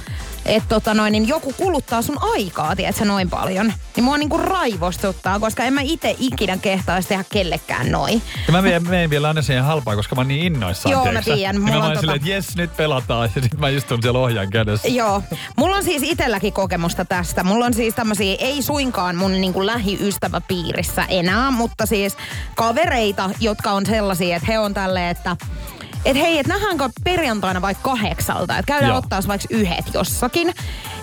et 0.46 0.62
tota 0.68 0.94
noin, 0.94 1.12
niin 1.12 1.28
joku 1.28 1.52
kuluttaa 1.52 2.02
sun 2.02 2.18
aikaa, 2.34 2.76
tiedätkö, 2.76 3.04
noin 3.04 3.30
paljon. 3.30 3.72
Niin 3.96 4.04
mua 4.04 4.18
niinku 4.18 4.38
raivostuttaa, 4.38 5.40
koska 5.40 5.64
en 5.64 5.72
mä 5.74 5.80
itse 5.80 6.16
ikinä 6.18 6.56
kehtaisi 6.56 7.08
tehdä 7.08 7.24
kellekään 7.32 7.92
noin. 7.92 8.22
Ja 8.46 8.52
mä 8.52 8.62
menen, 8.62 8.88
menen 8.88 9.10
vielä 9.10 9.28
aina 9.28 9.42
siihen 9.42 9.64
halpaan, 9.64 9.96
koska 9.96 10.14
mä 10.14 10.20
oon 10.20 10.28
niin 10.28 10.52
innoissaan. 10.52 10.92
Joo, 10.92 11.04
mä 11.04 11.10
tiedätkö 11.10 11.30
sä? 11.30 11.36
tiedän. 11.36 11.54
Niin 11.54 11.62
Mulla 11.62 11.78
mä 11.78 11.78
on 11.78 11.84
oon 11.84 11.96
tota- 11.96 12.00
silleen, 12.00 12.16
että 12.16 12.28
jes, 12.28 12.56
nyt 12.56 12.76
pelataan. 12.76 13.30
Ja 13.36 13.42
sitten 13.42 13.60
mä 13.60 13.68
istun 13.68 14.02
siellä 14.02 14.18
ohjaan 14.18 14.50
kädessä. 14.50 14.88
Joo. 14.88 15.22
Mulla 15.56 15.76
on 15.76 15.84
siis 15.84 16.02
itselläkin 16.02 16.52
kokemusta 16.52 17.04
tästä. 17.04 17.44
Mulla 17.44 17.64
on 17.66 17.74
siis 17.74 17.94
tämmöisiä, 17.94 18.36
ei 18.38 18.62
suinkaan 18.62 19.16
mun 19.16 19.32
niinku 19.32 19.66
lähiystäväpiirissä 19.66 21.04
enää, 21.08 21.50
mutta 21.50 21.86
siis 21.86 22.16
kavereita, 22.54 23.30
jotka 23.40 23.70
on 23.70 23.86
sellaisia, 23.86 24.36
että 24.36 24.46
he 24.52 24.58
on 24.58 24.74
tälleen, 24.74 25.10
että 25.10 25.36
et 26.06 26.16
hei, 26.16 26.38
että 26.38 26.52
nähdäänkö 26.52 26.88
perjantaina 27.04 27.62
vaikka 27.62 27.90
kahdeksalta, 27.90 28.58
että 28.58 28.66
käydään 28.66 28.88
Joo. 28.88 28.98
ottaa 28.98 29.20
vaikka 29.28 29.48
yhdet 29.50 29.94
jossakin. 29.94 30.54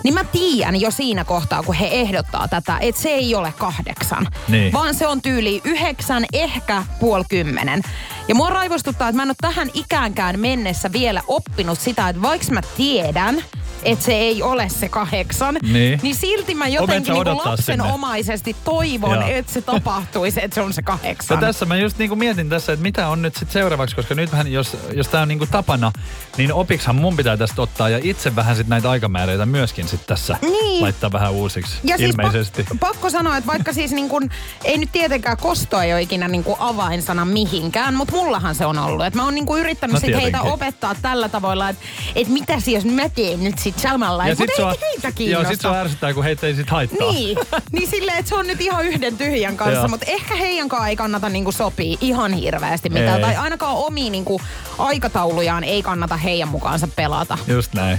Niin 0.04 0.14
mä 0.14 0.24
tiedän 0.24 0.80
jo 0.80 0.90
siinä 0.90 1.24
kohtaa, 1.24 1.62
kun 1.62 1.74
he 1.74 1.86
ehdottaa 1.86 2.48
tätä, 2.48 2.78
että 2.80 3.00
se 3.00 3.08
ei 3.08 3.34
ole 3.34 3.54
kahdeksan. 3.58 4.26
Niin. 4.48 4.72
Vaan 4.72 4.94
se 4.94 5.06
on 5.06 5.22
tyyli 5.22 5.60
yhdeksän, 5.64 6.24
ehkä 6.32 6.84
puoli 7.00 7.24
kymmenen. 7.28 7.82
Ja 8.28 8.34
mua 8.34 8.50
raivostuttaa, 8.50 9.08
että 9.08 9.16
mä 9.16 9.22
en 9.22 9.28
ole 9.28 9.36
tähän 9.40 9.70
ikäänkään 9.74 10.40
mennessä 10.40 10.92
vielä 10.92 11.22
oppinut 11.26 11.80
sitä, 11.80 12.08
että 12.08 12.22
vaikka 12.22 12.52
mä 12.52 12.60
tiedän, 12.76 13.44
että 13.84 14.04
se 14.04 14.12
ei 14.12 14.42
ole 14.42 14.68
se 14.68 14.88
kahdeksan, 14.88 15.58
Niin. 15.62 16.00
niin 16.02 16.14
silti 16.14 16.54
mä 16.54 16.68
jotenkin 16.68 17.14
niin 17.14 17.26
lapsenomaisesti 17.44 18.56
toivon, 18.64 19.14
Joo. 19.14 19.26
että 19.28 19.52
se 19.52 19.62
tapahtuisi, 19.62 20.40
että 20.44 20.54
se 20.54 20.60
on 20.60 20.72
se 20.72 20.80
Ja 20.80 20.82
kahdeksan. 20.82 21.38
tässä 21.38 21.66
mä 21.66 21.76
just 21.76 21.98
niinku 21.98 22.16
mietin 22.16 22.48
tässä, 22.48 22.72
että 22.72 22.82
mitä 22.82 23.08
on 23.08 23.22
nyt 23.22 23.34
sitten 23.34 23.52
seuraavaksi, 23.52 23.96
koska 23.96 24.14
nyt 24.14 24.32
vähän, 24.32 24.52
jos, 24.52 24.76
jos 24.94 25.08
tää 25.08 25.22
on 25.22 25.28
niinku 25.28 25.46
tapana, 25.46 25.92
niin 26.36 26.52
opiksihan 26.52 26.96
mun 26.96 27.16
pitää 27.16 27.36
tästä 27.36 27.62
ottaa 27.62 27.88
ja 27.88 27.98
itse 28.02 28.36
vähän 28.36 28.56
sit 28.56 28.66
näitä 28.68 28.90
aikamääreitä 28.90 29.46
myöskin 29.46 29.88
sit 29.88 30.06
tässä 30.06 30.36
Niin. 30.42 30.82
laittaa 30.82 31.12
vähän 31.12 31.32
uusiksi. 31.32 31.76
Ja 31.84 31.96
siis 31.96 32.10
ilmeisesti. 32.10 32.62
Pak- 32.64 32.78
pakko 32.80 33.10
sanoa, 33.10 33.36
että 33.36 33.46
vaikka 33.52 33.72
siis 33.72 33.90
niin 33.92 34.08
kun, 34.08 34.30
ei 34.64 34.78
nyt 34.78 34.92
tietenkään 34.92 35.36
kosto 35.36 35.80
ei 35.80 35.92
ole 35.92 36.02
ikinä 36.02 36.28
niin 36.28 36.44
kuin 36.44 36.56
avainsana 36.58 37.24
mihinkään, 37.24 37.94
mutta 37.94 38.14
mullahan 38.16 38.54
se 38.54 38.66
on 38.66 38.78
ollut. 38.78 39.06
Et 39.06 39.14
mä 39.14 39.24
oon 39.24 39.34
niin 39.34 39.46
kuin 39.46 39.60
yrittänyt 39.60 39.94
No 39.94 40.00
sit 40.00 40.16
heitä 40.16 40.42
opettaa 40.42 40.94
tällä 41.02 41.28
tavalla, 41.28 41.68
että 41.68 41.82
et 42.14 42.28
mitäs 42.28 42.68
jos 42.68 42.84
mä 42.84 43.08
teen 43.08 43.44
nyt 43.44 43.58
sit 43.58 43.73
samalla. 43.76 44.26
ja 44.26 44.34
Mutta 44.36 44.44
sit 44.52 44.56
sua, 44.56 44.72
ei 44.72 44.78
heitä 44.80 45.08
joo, 45.08 45.12
kiinnosta. 45.14 45.48
sit 45.48 45.60
sua 45.60 45.76
ärsyttää, 45.76 46.14
kun 46.14 46.24
heitä 46.24 46.46
ei 46.46 46.54
sit 46.54 46.70
haittaa. 46.70 47.12
Niin, 47.12 47.38
niin 47.72 47.90
silleen, 47.90 48.18
että 48.18 48.28
se 48.28 48.34
on 48.34 48.46
nyt 48.46 48.60
ihan 48.60 48.84
yhden 48.84 49.16
tyhjän 49.18 49.56
kanssa, 49.56 49.78
Joo. 49.78 49.88
mutta 49.88 50.06
ehkä 50.08 50.36
heidän 50.36 50.68
kanssa 50.68 50.88
ei 50.88 50.96
kannata 50.96 51.28
niinku 51.28 51.52
sopii 51.52 51.98
ihan 52.00 52.32
hirveästi 52.32 52.88
mitään. 52.90 53.16
Ei. 53.16 53.22
Tai 53.22 53.36
ainakaan 53.36 53.76
omia 53.76 54.10
niinku 54.10 54.40
aikataulujaan 54.78 55.64
ei 55.64 55.82
kannata 55.82 56.16
heidän 56.16 56.48
mukaansa 56.48 56.88
pelata. 56.96 57.38
Just 57.46 57.74
näin. 57.74 57.98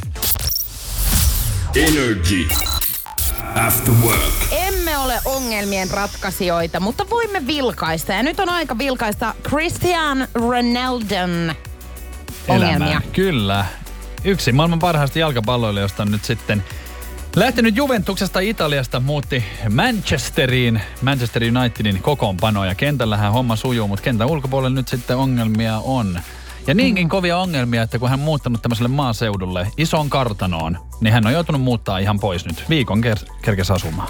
Energy. 1.76 2.48
After 3.68 3.94
work. 4.04 4.34
Emme 4.52 4.98
ole 4.98 5.20
ongelmien 5.26 5.90
ratkaisijoita, 5.92 6.80
mutta 6.80 7.10
voimme 7.10 7.48
vilkaista. 7.48 8.14
Ja 8.14 8.24
nyt 8.24 8.40
on 8.40 8.50
aika 8.50 8.78
vilkaista 8.78 9.34
Christian 9.48 10.28
Ronaldon 10.34 11.56
ongelmia. 12.48 12.76
Elämää. 12.76 13.02
Kyllä. 13.14 13.66
Yksi 14.26 14.52
maailman 14.52 14.80
parhaista 14.80 15.20
jalkapalloilijoista 15.20 16.04
on 16.04 16.12
nyt 16.12 16.26
sitten 16.26 16.64
lähtenyt 17.36 17.76
Juventuksesta 17.76 18.40
Italiasta, 18.40 19.00
muutti 19.00 19.44
Manchesteriin, 19.70 20.82
Manchester 21.02 21.44
Unitedin 21.58 22.02
kokoonpano 22.02 22.66
ja 22.66 22.76
kentällähän 22.76 23.32
homma 23.34 23.56
sujuu, 23.56 23.88
mutta 23.88 24.04
kentän 24.04 24.28
ulkopuolella 24.28 24.76
nyt 24.76 24.88
sitten 24.88 25.18
ongelmia 25.18 25.78
on. 25.80 26.20
Ja 26.68 26.74
niinkin 26.74 27.10
kovia 27.10 27.38
ongelmia, 27.38 27.82
että 27.82 28.00
kun 28.00 28.10
hän 28.10 28.20
on 28.20 28.26
muuttanut 28.26 28.62
tämmöiselle 28.62 28.90
maaseudulle 28.90 29.68
isoon 29.78 30.10
kartanoon, 30.10 30.78
niin 31.02 31.14
hän 31.14 31.28
on 31.28 31.34
joutunut 31.34 31.62
muuttaa 31.62 31.98
ihan 31.98 32.20
pois 32.20 32.46
nyt. 32.46 32.64
Viikon 32.70 33.04
ker- 33.04 33.32
kerkes 33.42 33.72
asumaan. 33.72 34.10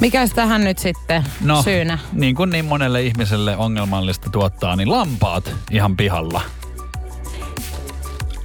Mikäs 0.00 0.30
tähän 0.30 0.64
nyt 0.64 0.78
sitten 0.78 1.24
No, 1.40 1.62
syynä? 1.62 1.98
niin 2.12 2.34
kuin 2.34 2.50
niin 2.50 2.64
monelle 2.64 3.02
ihmiselle 3.02 3.56
ongelmallista 3.56 4.30
tuottaa, 4.30 4.76
niin 4.76 4.90
lampaat 4.90 5.54
ihan 5.70 5.96
pihalla. 5.96 6.40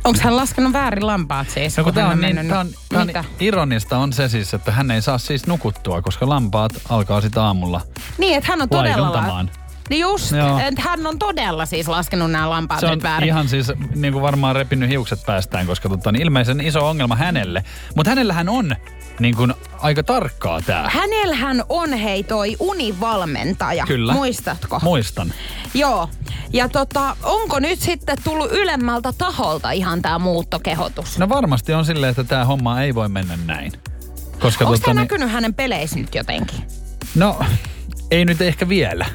Onko 0.07 0.19
hän 0.23 0.35
laskenut 0.37 0.73
väärin 0.73 1.07
lampaat 1.07 1.49
siis? 1.49 1.77
No 1.77 1.83
kun 1.83 1.93
hän 1.95 2.05
on, 2.05 2.21
niin, 2.21 2.35
mennyt 2.35 2.57
on, 2.57 2.69
on 2.99 3.07
Mitä? 3.07 3.23
ironista 3.39 3.97
on 3.97 4.13
se 4.13 4.29
siis, 4.29 4.53
että 4.53 4.71
hän 4.71 4.91
ei 4.91 5.01
saa 5.01 5.17
siis 5.17 5.47
nukuttua, 5.47 6.01
koska 6.01 6.29
lampaat 6.29 6.71
alkaa 6.89 7.21
sitä 7.21 7.43
aamulla. 7.43 7.81
Niin, 8.17 8.37
että 8.37 8.51
hän 8.51 8.61
on 8.61 8.69
todella... 8.69 9.45
Niin 9.89 10.01
just, 10.01 10.31
Joo. 10.31 10.59
että 10.59 10.81
hän 10.81 11.07
on 11.07 11.19
todella 11.19 11.65
siis 11.65 11.87
laskenut 11.87 12.31
nämä 12.31 12.49
lampaat 12.49 12.79
Se 12.79 12.85
on 12.85 13.03
väärin. 13.03 13.27
ihan 13.27 13.49
siis 13.49 13.71
niin 13.95 14.13
kuin 14.13 14.21
varmaan 14.21 14.55
repinyt 14.55 14.89
hiukset 14.89 15.19
päästään, 15.25 15.65
koska 15.65 15.89
tota, 15.89 16.11
niin 16.11 16.21
ilmeisen 16.21 16.61
iso 16.61 16.89
ongelma 16.89 17.15
hänelle. 17.15 17.63
Mutta 17.95 18.09
hänellähän 18.09 18.49
on 18.49 18.75
niin 19.19 19.35
kuin 19.35 19.53
aika 19.79 20.03
tarkkaa 20.03 20.61
tää. 20.61 20.89
Hänellähän 20.89 21.63
on 21.69 21.93
hei 21.93 22.23
toi 22.23 22.55
univalmentaja. 22.59 23.85
Kyllä. 23.85 24.13
Muistatko? 24.13 24.79
Muistan. 24.83 25.33
Joo. 25.73 26.09
Ja 26.53 26.69
tota, 26.69 27.17
onko 27.23 27.59
nyt 27.59 27.79
sitten 27.79 28.17
tullut 28.23 28.51
ylemmältä 28.51 29.13
taholta 29.17 29.71
ihan 29.71 30.01
tää 30.01 30.19
muuttokehotus? 30.19 31.19
No 31.19 31.29
varmasti 31.29 31.73
on 31.73 31.85
silleen, 31.85 32.09
että 32.09 32.23
tämä 32.23 32.45
homma 32.45 32.81
ei 32.81 32.95
voi 32.95 33.09
mennä 33.09 33.37
näin. 33.45 33.71
Koska 34.39 34.65
Onko 34.65 34.75
tota, 34.75 34.85
tämä 34.85 34.93
niin, 34.93 35.01
näkynyt 35.01 35.31
hänen 35.31 35.53
peleissä 35.53 35.99
nyt 35.99 36.15
jotenkin? 36.15 36.63
No, 37.15 37.39
ei 38.11 38.25
nyt 38.25 38.41
ehkä 38.41 38.69
vielä. 38.69 39.05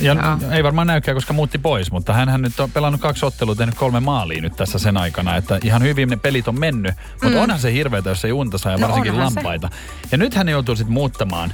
Ja 0.00 0.14
Joo. 0.40 0.52
ei 0.52 0.64
varmaan 0.64 0.86
näykään, 0.86 1.16
koska 1.16 1.32
muutti 1.32 1.58
pois, 1.58 1.92
mutta 1.92 2.12
hän 2.12 2.42
nyt 2.42 2.60
on 2.60 2.70
pelannut 2.70 3.00
kaksi 3.00 3.26
ottelua, 3.26 3.54
tehnyt 3.54 3.74
kolme 3.74 4.00
maalia 4.00 4.40
nyt 4.42 4.56
tässä 4.56 4.78
sen 4.78 4.96
aikana, 4.96 5.36
että 5.36 5.58
ihan 5.64 5.82
hyvin 5.82 6.08
ne 6.08 6.16
pelit 6.16 6.48
on 6.48 6.60
mennyt. 6.60 6.94
Mutta 7.12 7.36
Mm. 7.36 7.42
onhan 7.42 7.58
se 7.60 7.72
hirveetä, 7.72 8.08
jos 8.08 8.24
ei 8.24 8.32
unta 8.32 8.58
saa 8.58 8.72
ja 8.72 8.78
No 8.78 8.86
varsinkin 8.88 9.12
onhan 9.12 9.30
se. 9.32 9.34
lampaita. 9.34 9.70
Ja 10.12 10.18
nyt 10.18 10.34
hän 10.34 10.48
joutuu 10.48 10.76
sitten 10.76 10.92
muuttamaan 10.94 11.52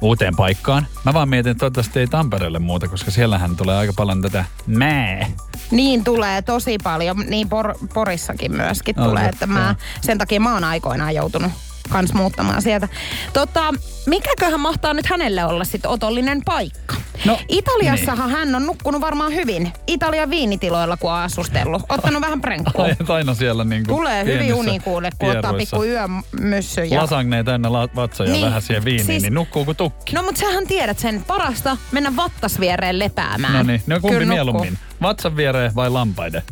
uuteen 0.00 0.36
paikkaan. 0.36 0.86
Mä 1.04 1.14
vaan 1.14 1.28
mietin, 1.28 1.50
että 1.50 1.60
toivottavasti 1.60 2.00
ei 2.00 2.06
Tampereelle 2.06 2.58
muuta, 2.58 2.88
koska 2.88 3.10
siellähän 3.10 3.56
tulee 3.56 3.76
aika 3.76 3.92
paljon 3.96 4.22
tätä 4.22 4.44
mää. 4.66 5.26
Niin 5.70 6.04
tulee 6.04 6.42
tosi 6.42 6.76
paljon. 6.84 7.16
Niin 7.28 7.48
Por- 7.48 7.88
Porissakin 7.94 8.52
myöskin 8.52 9.00
On 9.00 9.08
tulee, 9.08 9.26
että 9.28 9.46
mä, 9.46 9.74
sen 10.00 10.18
takia 10.18 10.40
mä 10.40 10.52
oon 10.54 10.64
aikoinaan 10.64 11.14
joutunut 11.14 11.52
kans 11.88 12.14
muuttamaan 12.14 12.62
sieltä. 12.62 12.88
Tota, 13.32 13.74
mikäköhän 14.06 14.60
mahtaa 14.60 14.94
nyt 14.94 15.06
hänelle 15.06 15.44
olla 15.44 15.64
sitten 15.64 15.90
otollinen 15.90 16.42
paikka? 16.44 16.94
No, 17.24 17.38
Italiassahan 17.48 18.30
hän 18.30 18.54
on 18.54 18.66
nukkunut 18.66 19.00
varmaan 19.00 19.34
hyvin. 19.34 19.72
Italian 19.86 20.30
viinitiloilla, 20.30 20.96
kun 20.96 21.12
on 21.12 21.18
asustellut. 21.18 21.82
Ottanut 21.88 22.22
vähän 22.22 22.40
prenkkua. 22.40 22.84
Ai, 22.84 22.94
aina 23.08 23.34
siellä 23.34 23.64
niinku 23.64 23.94
Tulee 23.94 24.24
hyvin 24.24 24.54
uni 24.54 24.80
kuule, 24.80 25.10
kun 25.18 25.30
ottaa 25.30 25.52
pikku 25.52 25.84
yömyssy. 25.84 26.84
Ja... 26.84 27.00
Lasagne 27.02 27.44
täynnä 27.44 27.72
la- 27.72 27.88
vatsoja 27.96 28.32
Niin, 28.32 28.46
vähän 28.46 28.62
siihen 28.62 28.84
viiniin, 28.84 29.06
siis- 29.06 29.22
niin 29.22 29.34
nukkuu 29.34 29.64
kuin 29.64 29.76
tukki. 29.76 30.14
No 30.14 30.22
mut 30.22 30.36
sähän 30.36 30.66
tiedät 30.66 30.98
sen 30.98 31.24
parasta 31.26 31.76
mennä 31.92 32.16
vattas 32.16 32.60
viereen 32.60 32.98
lepäämään. 32.98 33.52
No 33.52 33.62
niin, 33.62 33.82
no 33.86 34.00
kumpi 34.00 34.18
Kyllä 34.18 34.34
nukkuu. 34.34 34.34
mieluummin? 34.34 34.78
Vatsan 35.02 35.36
viereen 35.36 35.74
vai 35.74 35.90
lampaiden? 35.90 36.42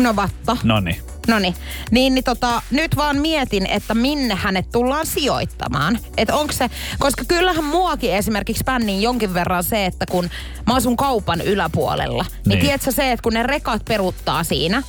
No 0.00 0.16
vatta. 0.16 0.56
No 0.62 0.80
niin. 0.80 0.96
No 1.28 1.38
niin, 1.38 1.54
niin 1.90 2.24
tota, 2.24 2.62
nyt 2.70 2.96
vaan 2.96 3.16
mietin, 3.16 3.66
että 3.66 3.94
minne 3.94 4.34
hänet 4.34 4.70
tullaan 4.72 5.06
sijoittamaan. 5.06 5.98
Että 6.16 6.34
onko 6.36 6.52
se, 6.52 6.70
koska 6.98 7.24
kyllähän 7.24 7.64
muakin 7.64 8.12
esimerkiksi 8.14 8.64
pänniin 8.64 9.02
jonkin 9.02 9.34
verran 9.34 9.64
se, 9.64 9.86
että 9.86 10.06
kun 10.10 10.30
mä 10.66 10.74
asun 10.74 10.96
kaupan 10.96 11.40
yläpuolella, 11.40 12.22
niin, 12.22 12.32
Niin. 12.32 12.48
niin. 12.48 12.60
tiedätkö 12.60 12.92
se, 12.92 13.12
että 13.12 13.22
kun 13.22 13.32
ne 13.32 13.42
rekat 13.42 13.84
peruttaa 13.84 14.44
siinä, 14.44 14.82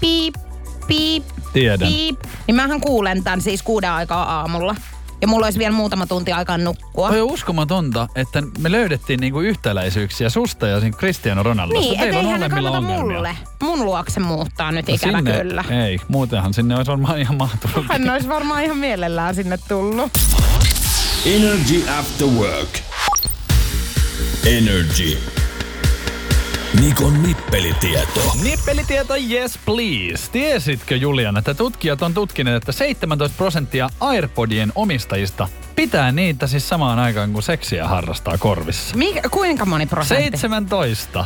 piip, 0.00 0.34
piip, 0.88 1.24
Tiedän. 1.52 1.88
piip, 1.88 2.20
niin 2.46 2.54
mähän 2.54 2.80
kuulen 2.80 3.24
tämän 3.24 3.40
siis 3.40 3.62
kuuden 3.62 3.90
aikaa 3.90 4.38
aamulla. 4.38 4.74
Ja 5.22 5.28
mulla 5.28 5.46
olisi 5.46 5.58
vielä 5.58 5.72
muutama 5.74 6.06
tunti 6.06 6.32
aikaa 6.32 6.58
nukkua. 6.58 7.08
Toi 7.08 7.20
on 7.20 7.30
uskomatonta, 7.30 8.08
että 8.14 8.42
me 8.58 8.72
löydettiin 8.72 9.20
niinku 9.20 9.40
yhtäläisyyksiä 9.40 10.30
susta 10.30 10.66
ja 10.66 10.80
siinä 10.80 10.96
Cristiano 10.96 11.42
Ronaldosta. 11.42 11.80
Niin, 11.90 12.00
Teillä 12.00 12.18
on 12.18 12.24
ettei 12.24 12.32
hän 12.32 12.40
molemmilla 12.40 12.70
kannata 12.70 12.92
ongelmia. 12.94 13.16
mulle, 13.16 13.36
mun 13.62 13.84
luokse 13.84 14.20
muuttaa 14.20 14.72
nyt 14.72 14.88
No 14.88 14.94
ikävä 14.94 15.18
sinne, 15.18 15.32
kyllä. 15.42 15.64
Ei, 15.84 15.98
muutenhan 16.08 16.54
sinne 16.54 16.76
olisi 16.76 16.90
varmaan 16.90 17.18
ihan 17.18 17.36
mahtunut. 17.36 17.86
Hän 17.88 18.10
olisi 18.10 18.28
varmaan 18.28 18.64
ihan 18.64 18.76
mielellään 18.78 19.34
sinne 19.34 19.58
tullut. 19.68 20.10
Energy 21.26 21.84
After 21.98 22.26
Work. 22.28 22.78
Energy. 24.46 25.18
Nikon 26.80 27.22
nippelitieto. 27.22 28.32
Nippelitieto 28.42 29.14
yes 29.30 29.58
please. 29.66 30.30
Tiesitkö 30.32 30.96
Julian, 30.96 31.36
että 31.36 31.54
tutkijat 31.54 32.02
on 32.02 32.14
tutkineet, 32.14 32.56
että 32.56 32.72
17 32.72 33.36
prosenttia 33.36 33.90
AirPodien 34.00 34.72
omistajista 34.74 35.48
pitää 35.76 36.12
niitä 36.12 36.46
siis 36.46 36.68
samaan 36.68 36.98
aikaan 36.98 37.32
kuin 37.32 37.42
seksiä 37.42 37.88
harrastaa 37.88 38.38
korvissa. 38.38 38.96
Mikä, 38.96 39.28
kuinka 39.30 39.64
moni 39.64 39.86
prosentti? 39.86 40.38
17. 40.38 41.24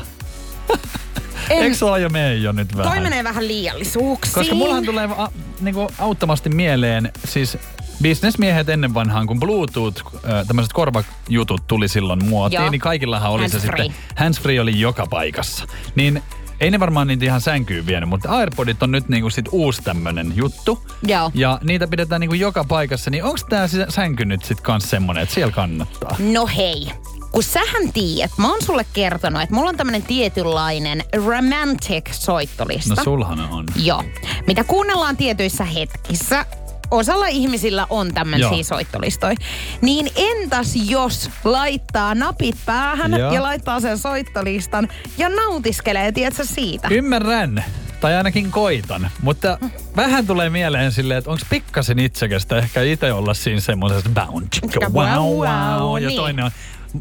En- 1.51 1.63
Eikö 1.63 1.77
sulla 1.77 1.99
jo 1.99 2.09
mene 2.09 2.35
jo 2.35 2.53
nyt 2.53 2.77
vähän? 2.77 2.93
Toi 2.93 3.01
menee 3.03 3.25
vähän 3.25 3.49
liiallisuuksiin. 3.49 4.35
Koska 4.35 4.55
mullahan 4.55 4.85
tulee 4.85 5.09
a, 5.17 5.29
niinku 5.61 5.89
auttomasti 5.99 6.49
mieleen, 6.49 7.13
siis 7.25 7.59
bisnesmiehet 8.03 8.69
ennen 8.69 8.95
vanhaan, 8.95 9.27
kun 9.27 9.41
Bluetooth, 9.41 10.03
tämmöiset 10.47 10.73
korvajutut 10.73 11.67
tuli 11.67 11.89
silloin 11.89 12.25
muotiin, 12.25 12.61
Joo. 12.61 12.71
niin 12.71 12.81
kaikillahan 12.81 13.31
oli 13.31 13.49
se 13.49 13.59
Handsfree. 13.59 13.85
sitten, 13.87 14.05
handsfree 14.17 14.61
oli 14.61 14.81
joka 14.81 15.07
paikassa. 15.07 15.65
Niin 15.95 16.23
ei 16.61 16.71
ne 16.71 16.81
varmaan 16.81 17.07
niitä 17.07 17.25
ihan 17.25 17.41
sänkyyn 17.41 17.87
vienyt, 17.87 18.09
mutta 18.09 18.29
AirPodit 18.29 18.83
on 18.83 18.91
nyt 18.91 19.09
niinku 19.09 19.31
sit 19.31 19.45
uusi 19.53 19.83
tämmönen 19.83 20.33
juttu. 20.37 20.87
Joo. 21.03 21.31
Ja 21.35 21.59
niitä 21.65 21.87
pidetään 21.87 22.21
niinku 22.21 22.35
joka 22.35 22.65
paikassa, 22.65 23.11
niin 23.11 23.25
onko 23.25 23.39
tää 23.49 23.69
sisä- 23.69 23.87
sänky 23.89 24.25
nyt 24.25 24.45
sit 24.45 24.61
kans 24.61 24.91
semmonen, 24.91 25.23
että 25.23 25.35
siellä 25.35 25.53
kannattaa? 25.53 26.17
No 26.19 26.47
hei, 26.47 26.87
kun 27.33 27.43
sähän 27.43 27.93
tiedät, 27.93 28.31
mä 28.39 28.49
oon 28.51 28.63
sulle 28.63 28.87
kertonut, 28.93 29.43
että 29.43 29.55
mulla 29.55 29.69
on 29.71 29.77
tämmönen 29.77 30.03
tietynlainen 30.03 31.05
romantic 31.17 32.13
soittolista. 32.13 32.95
No 32.95 33.05
sulhan 33.05 33.41
on. 33.41 33.65
Joo. 33.77 34.05
Mitä 34.47 34.65
kuunnellaan 34.65 35.17
tietyissä 35.17 35.65
hetkissä. 35.65 36.47
Osalla 36.91 37.27
ihmisillä 37.27 37.87
on 37.91 38.15
tämmöisiä 38.15 38.63
soittolistoja. 38.63 39.37
Niin 39.81 40.11
entäs 40.17 40.77
jos 40.89 41.31
laittaa 41.45 42.15
napit 42.15 42.57
päähän 42.67 43.13
Joo. 43.13 43.33
ja 43.33 43.43
laittaa 43.43 43.81
sen 43.81 43.99
soittolistan 43.99 44.89
ja 45.19 45.29
nautiskelee, 45.29 46.13
tiedätkö 46.13 46.45
siitä? 46.45 46.89
Ymmärrän. 46.91 47.65
Tai 48.01 48.17
ainakin 48.17 48.51
koitan. 48.51 49.11
Mutta 49.23 49.59
vähän 49.97 50.27
tulee 50.27 50.51
mieleen 50.51 50.93
silleen, 50.93 51.19
että 51.19 51.31
onko 51.31 51.43
pikkasen 51.51 51.99
itsekästä 51.99 52.59
ehkä 52.59 52.83
itse 52.83 53.13
olla 53.13 53.35
siinä 53.35 53.61
semmoisessa 53.61 54.11
bound, 54.11 54.47
chicka, 54.55 54.91
wow, 54.93 55.49
wow, 55.49 56.03
ja 56.03 56.09
niin. 56.09 56.17
toinen 56.21 56.45
on, 56.45 56.51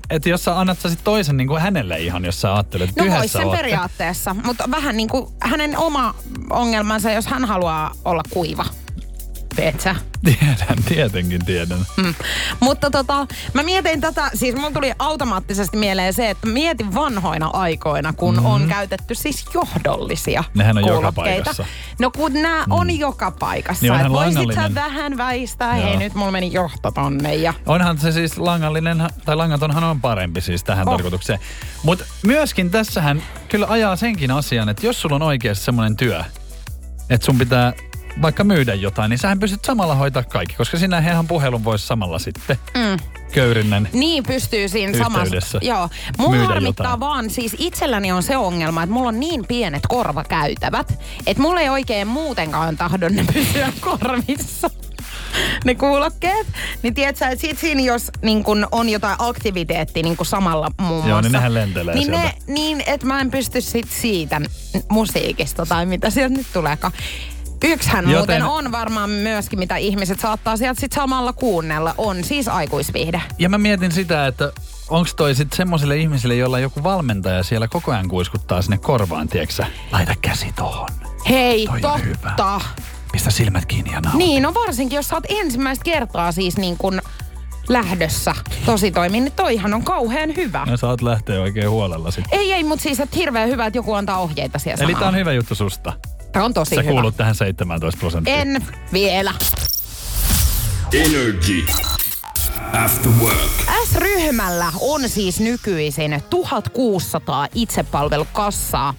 että 0.09 0.29
jos 0.29 0.43
sä 0.43 0.59
annat 0.59 0.79
sä 0.79 0.89
sit 0.89 1.03
toisen 1.03 1.37
niin 1.37 1.47
kuin 1.47 1.61
hänelle 1.61 1.99
ihan, 1.99 2.25
jos 2.25 2.41
sä 2.41 2.53
ajattelet, 2.53 2.89
että 2.89 3.03
No 3.05 3.11
vois 3.11 3.31
sen 3.33 3.45
ootte. 3.45 3.57
periaatteessa, 3.57 4.35
mutta 4.43 4.63
vähän 4.71 4.97
niin 4.97 5.09
kuin 5.09 5.27
hänen 5.41 5.77
oma 5.77 6.15
ongelmansa, 6.49 7.11
jos 7.11 7.27
hän 7.27 7.45
haluaa 7.45 7.91
olla 8.05 8.23
kuiva. 8.29 8.65
Tiedätkö? 9.55 9.95
Tiedän, 10.25 10.83
tietenkin 10.87 11.45
tiedän. 11.45 11.79
Mm. 11.97 12.13
Mutta 12.59 12.91
tota, 12.91 13.27
mä 13.53 13.63
mietin 13.63 14.01
tätä, 14.01 14.31
siis 14.33 14.55
mulla 14.55 14.71
tuli 14.71 14.91
automaattisesti 14.99 15.77
mieleen 15.77 16.13
se, 16.13 16.29
että 16.29 16.47
mietin 16.47 16.95
vanhoina 16.95 17.47
aikoina, 17.47 18.13
kun 18.13 18.35
mm. 18.35 18.45
on 18.45 18.67
käytetty 18.67 19.15
siis 19.15 19.45
johdollisia. 19.53 20.43
Nehän 20.53 20.77
on 20.77 20.87
joka 20.87 21.11
paikassa. 21.11 21.65
No 21.99 22.11
kun 22.11 22.33
nämä 22.33 22.63
mm. 22.65 22.71
on 22.71 22.99
joka 22.99 23.31
paikassa. 23.31 23.81
Niin 23.81 23.91
onhan 23.91 24.11
voisit 24.11 24.33
sä 24.33 24.39
langallinen. 24.39 24.75
vähän 24.75 25.17
väistää, 25.17 25.77
Joo. 25.77 25.87
hei 25.87 25.97
nyt 25.97 26.13
mulla 26.13 26.31
meni 26.31 26.53
johto 26.53 26.91
tonne 26.91 27.35
ja... 27.35 27.53
Onhan 27.65 27.97
se 27.97 28.11
siis 28.11 28.37
langallinen, 28.37 29.07
tai 29.25 29.35
langatonhan 29.35 29.83
on 29.83 30.01
parempi 30.01 30.41
siis 30.41 30.63
tähän 30.63 30.87
oh. 30.87 30.93
tarkoitukseen. 30.93 31.39
Mutta 31.83 32.05
myöskin 32.25 32.69
tässähän 32.71 33.23
kyllä 33.49 33.67
ajaa 33.69 33.95
senkin 33.95 34.31
asian, 34.31 34.69
että 34.69 34.85
jos 34.85 35.01
sulla 35.01 35.15
on 35.15 35.21
oikeasti 35.21 35.65
semmoinen 35.65 35.95
työ, 35.97 36.23
että 37.09 37.25
sun 37.25 37.37
pitää 37.37 37.73
vaikka 38.21 38.43
myydä 38.43 38.73
jotain, 38.73 39.09
niin 39.09 39.17
sähän 39.17 39.39
pystyt 39.39 39.65
samalla 39.65 39.95
hoitaa 39.95 40.23
kaikki, 40.23 40.55
koska 40.55 40.77
sinä 40.77 40.97
ihan 40.97 41.27
puhelun 41.27 41.63
voisi 41.63 41.87
samalla 41.87 42.19
sitten 42.19 42.57
mm. 42.73 42.99
köyrinnän. 43.31 43.89
Niin 43.93 44.23
pystyy 44.23 44.67
siinä 44.67 44.97
samassa. 44.97 45.59
Joo. 45.61 45.89
Mulla 46.17 46.43
harmittaa 46.43 46.85
jotain. 46.85 46.99
vaan, 46.99 47.29
siis 47.29 47.55
itselläni 47.59 48.11
on 48.11 48.23
se 48.23 48.37
ongelma, 48.37 48.83
että 48.83 48.93
mulla 48.93 49.09
on 49.09 49.19
niin 49.19 49.45
pienet 49.47 49.83
korvakäytävät, 49.87 50.99
että 51.27 51.41
mulla 51.41 51.61
ei 51.61 51.69
oikein 51.69 52.07
muutenkaan 52.07 52.77
tahdon 52.77 53.15
ne 53.15 53.25
pysyä 53.33 53.73
korvissa. 53.79 54.69
Ne 55.65 55.75
kuulokkeet. 55.75 56.47
Niin 56.83 56.93
tiedätkö, 56.93 57.25
että 57.25 57.41
sit 57.41 57.57
siinä 57.57 57.81
jos 57.81 58.11
niin 58.21 58.43
kun 58.43 58.67
on 58.71 58.89
jotain 58.89 59.15
aktiviteettia 59.19 60.03
niin 60.03 60.17
kun 60.17 60.25
samalla 60.25 60.71
muun 60.81 60.91
muassa. 60.91 61.09
Joo, 61.09 61.21
niin 61.21 61.31
nehän 61.31 61.53
lentelee 61.53 61.95
niin 61.95 62.05
sieltä. 62.05 62.23
Ne, 62.23 62.33
niin, 62.47 62.83
että 62.87 63.07
mä 63.07 63.21
en 63.21 63.31
pysty 63.31 63.61
sit 63.61 63.89
siitä 63.89 64.41
musiikista 64.89 65.65
tai 65.65 65.85
mitä 65.85 66.09
sieltä 66.09 66.35
nyt 66.37 66.47
tuleekaan. 66.53 66.93
Yksihän 67.65 68.05
Joten- 68.09 68.17
muuten 68.17 68.43
on 68.43 68.71
varmaan 68.71 69.09
myöskin, 69.09 69.59
mitä 69.59 69.77
ihmiset 69.77 70.19
saattaa 70.19 70.57
sieltä 70.57 70.81
sit 70.81 70.91
samalla 70.91 71.33
kuunnella, 71.33 71.95
on 71.97 72.23
siis 72.23 72.47
aikuisviihde. 72.47 73.21
Ja 73.39 73.49
mä 73.49 73.57
mietin 73.57 73.91
sitä, 73.91 74.27
että 74.27 74.51
onko 74.89 75.09
toi 75.15 75.35
sitten 75.35 75.57
semmoisille 75.57 75.97
ihmisille, 75.97 76.35
joilla 76.35 76.59
joku 76.59 76.83
valmentaja 76.83 77.43
siellä 77.43 77.67
koko 77.67 77.91
ajan 77.91 78.07
kuiskuttaa 78.07 78.61
sinne 78.61 78.77
korvaan, 78.77 79.27
tieksä? 79.27 79.67
Laita 79.91 80.13
käsi 80.21 80.53
tohon. 80.55 80.89
Hei, 81.29 81.67
Toi 81.67 81.81
totta. 81.81 82.61
Pistä 83.11 83.31
silmät 83.31 83.65
kiinni 83.65 83.91
ja 83.91 84.01
nauti. 84.01 84.17
Niin, 84.17 84.43
no 84.43 84.53
varsinkin 84.53 84.95
jos 84.95 85.07
sä 85.07 85.15
oot 85.15 85.23
ensimmäistä 85.29 85.83
kertaa 85.83 86.31
siis 86.31 86.57
niin 86.57 86.77
kuin 86.77 87.01
lähdössä 87.69 88.35
tosi 88.65 88.91
toimin, 88.91 89.23
niin 89.23 89.33
toihan 89.35 89.73
on 89.73 89.83
kauhean 89.83 90.35
hyvä. 90.35 90.65
No 90.65 90.77
saat 90.77 91.01
lähteä 91.01 91.41
oikein 91.41 91.69
huolella 91.69 92.11
sitten. 92.11 92.39
Ei, 92.39 92.53
ei, 92.53 92.63
mutta 92.63 92.83
siis 92.83 92.99
että 92.99 93.15
hirveän 93.15 93.49
hyvä, 93.49 93.65
että 93.65 93.77
joku 93.77 93.93
antaa 93.93 94.17
ohjeita 94.17 94.59
siellä 94.59 94.83
Eli 94.83 94.95
tää 94.95 95.07
on 95.07 95.15
hyvä 95.15 95.33
juttu 95.33 95.55
susta. 95.55 95.93
On 96.43 96.53
tosi 96.53 96.75
Sä 96.75 96.81
hyvä. 96.81 96.91
kuulut 96.91 97.17
tähän 97.17 97.35
17 97.35 97.99
prosenttiin. 97.99 98.37
En 98.37 98.65
vielä. 98.93 99.33
Energy. 100.93 101.65
After 102.73 103.11
work. 103.21 103.51
S-ryhmällä 103.91 104.71
on 104.79 105.09
siis 105.09 105.39
nykyisin 105.39 106.23
1600 106.29 107.47
itsepalvelukassaa 107.55 108.93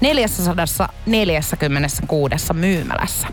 446 0.00 2.52
myymälässä. 2.52 3.28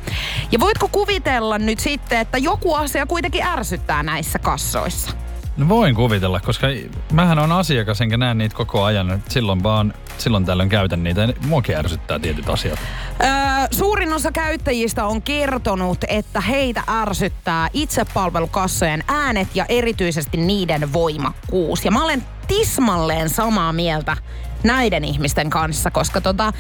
Ja 0.52 0.60
voitko 0.60 0.88
kuvitella 0.88 1.58
nyt 1.58 1.80
sitten, 1.80 2.20
että 2.20 2.38
joku 2.38 2.74
asia 2.74 3.06
kuitenkin 3.06 3.44
ärsyttää 3.44 4.04
näissä 4.04 4.40
kassoissa? 4.40 5.12
No 5.60 5.70
voin 5.70 5.96
kuvitella, 5.96 6.40
koska 6.40 6.68
mähän 7.14 7.40
on 7.40 7.52
asiakas 7.52 8.02
enkä 8.02 8.18
näe 8.18 8.34
niitä 8.34 8.56
koko 8.56 8.84
ajan. 8.84 9.24
Silloin 9.30 9.64
vaan, 9.64 9.94
silloin 10.18 10.46
tällöin 10.46 10.70
käytän 10.70 11.04
niitä. 11.04 11.34
Muakin 11.46 11.76
ärsyttää 11.76 12.20
tietyt 12.20 12.50
asiat. 12.50 12.80
Öö, 13.24 13.30
suurin 13.72 14.14
osa 14.14 14.32
käyttäjistä 14.32 15.06
on 15.06 15.22
kertonut, 15.22 15.98
että 16.08 16.42
heitä 16.42 16.84
ärsyttää 16.88 17.70
itsepalvelukassojen 17.74 19.04
äänet 19.08 19.48
ja 19.56 19.66
erityisesti 19.70 20.38
niiden 20.38 20.94
voimakkuus. 20.94 21.86
Ja 21.86 21.92
mä 21.92 22.04
olen 22.04 22.24
tismalleen 22.48 23.30
samaa 23.30 23.74
mieltä 23.74 24.18
näiden 24.64 25.06
ihmisten 25.06 25.50
kanssa, 25.50 25.92
koska 25.92 26.22
tota, 26.22 26.54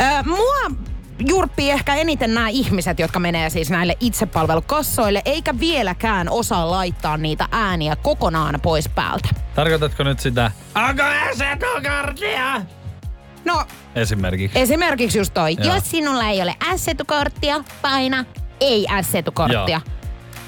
öö, 0.00 0.22
mua 0.22 0.76
jurppii 1.18 1.70
ehkä 1.70 1.94
eniten 1.94 2.34
nämä 2.34 2.48
ihmiset, 2.48 2.98
jotka 2.98 3.18
menee 3.18 3.50
siis 3.50 3.70
näille 3.70 3.96
itsepalvelukassoille, 4.00 5.22
eikä 5.24 5.58
vieläkään 5.60 6.28
osaa 6.30 6.70
laittaa 6.70 7.16
niitä 7.16 7.48
ääniä 7.50 7.96
kokonaan 7.96 8.60
pois 8.62 8.88
päältä. 8.88 9.28
Tarkoitatko 9.54 10.02
nyt 10.02 10.20
sitä, 10.20 10.50
onko 10.88 11.02
asetokarttia? 11.30 12.62
No, 13.44 13.64
Esimerkiksi. 13.94 14.58
Esimerkiksi 14.58 15.18
just 15.18 15.34
toi. 15.34 15.56
Joo. 15.58 15.74
Jos 15.74 15.90
sinulla 15.90 16.24
ei 16.28 16.42
ole 16.42 16.56
S-etukorttia, 16.76 17.64
paina 17.82 18.24
ei 18.60 18.86
S-etukorttia. 19.02 19.80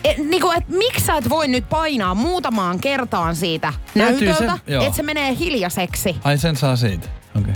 E, 0.05 0.15
niinku, 0.19 0.51
et 0.51 0.69
miksi 0.69 1.05
sä 1.05 1.17
et 1.17 1.29
voi 1.29 1.49
nyt 1.49 1.69
painaa 1.69 2.15
muutamaan 2.15 2.81
kertaan 2.81 3.37
siitä 3.37 3.73
Täytyy 3.99 4.29
näytöltä, 4.29 4.59
joo. 4.67 4.83
että 4.85 4.97
se 4.97 5.03
menee 5.03 5.37
hiljaiseksi? 5.39 6.17
Ai 6.25 6.39
sen 6.39 6.57
saa 6.57 6.77
siitä. 6.77 7.09
Okei. 7.37 7.51
Okay. 7.51 7.55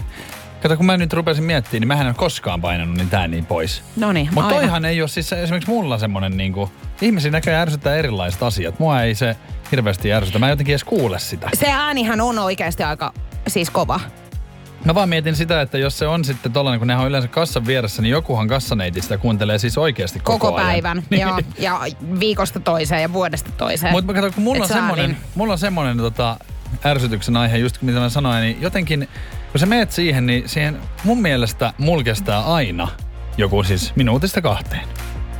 Kato, 0.62 0.76
kun 0.76 0.86
mä 0.86 0.96
nyt 0.96 1.12
rupesin 1.12 1.44
miettimään, 1.44 1.80
niin 1.80 1.88
mähän 1.88 2.06
en 2.06 2.10
ole 2.10 2.14
koskaan 2.18 2.60
painanut 2.60 2.96
niin 2.96 3.10
tää 3.10 3.28
niin 3.28 3.46
pois. 3.46 3.82
No 3.96 4.12
niin, 4.12 4.28
Mutta 4.34 4.50
toihan 4.54 4.84
ei 4.84 5.00
ole 5.02 5.08
siis 5.08 5.32
esimerkiksi 5.32 5.70
mulla 5.70 5.98
semmonen 5.98 6.36
niinku, 6.36 6.70
ihmisiä 7.00 7.30
näköjään 7.30 7.62
ärsyttää 7.62 7.96
erilaiset 7.96 8.42
asiat. 8.42 8.78
Mua 8.78 9.02
ei 9.02 9.14
se 9.14 9.36
hirveästi 9.72 10.12
ärsytä. 10.12 10.38
Mä 10.38 10.46
en 10.46 10.50
jotenkin 10.50 10.72
edes 10.72 10.84
kuule 10.84 11.18
sitä. 11.18 11.50
Se 11.54 11.66
äänihän 11.70 12.20
on 12.20 12.38
oikeasti 12.38 12.82
aika 12.82 13.12
siis 13.48 13.70
kova. 13.70 14.00
Mä 14.84 14.94
vaan 14.94 15.08
mietin 15.08 15.36
sitä, 15.36 15.60
että 15.60 15.78
jos 15.78 15.98
se 15.98 16.06
on 16.06 16.24
sitten 16.24 16.52
tollanen, 16.52 16.78
kun 16.80 16.86
nehän 16.88 17.02
on 17.02 17.08
yleensä 17.08 17.28
kassan 17.28 17.66
vieressä, 17.66 18.02
niin 18.02 18.10
jokuhan 18.12 18.48
kassaneiti 18.48 19.00
sitä 19.02 19.18
kuuntelee 19.18 19.58
siis 19.58 19.78
oikeasti 19.78 20.20
koko, 20.20 20.38
Koko, 20.38 20.56
ajan. 20.56 20.68
päivän. 20.68 21.02
Niin. 21.10 21.20
Joo, 21.20 21.38
ja 21.58 21.80
viikosta 22.20 22.60
toiseen 22.60 23.02
ja 23.02 23.12
vuodesta 23.12 23.50
toiseen. 23.56 23.92
Mutta 23.92 24.12
kato, 24.14 24.30
kun 24.32 24.42
mulla 24.44 24.56
Et 24.64 24.70
on 24.70 24.76
semmonen, 24.76 25.10
niin- 25.10 25.18
mulla 25.34 25.52
on 25.52 25.58
semmonen 25.58 25.96
tota, 25.98 26.36
ärsytyksen 26.84 27.36
aihe, 27.36 27.56
just 27.56 27.82
mitä 27.82 27.98
mä 28.00 28.08
sanoin, 28.08 28.40
niin 28.42 28.62
jotenkin, 28.62 29.08
kun 29.52 29.58
sä 29.60 29.66
meet 29.66 29.92
siihen, 29.92 30.26
niin 30.26 30.48
siihen 30.48 30.78
mun 31.04 31.22
mielestä 31.22 31.72
mulla 31.78 32.02
kestää 32.02 32.40
aina 32.54 32.88
joku 33.36 33.62
siis 33.62 33.92
minuutista 33.96 34.40
kahteen. 34.42 34.88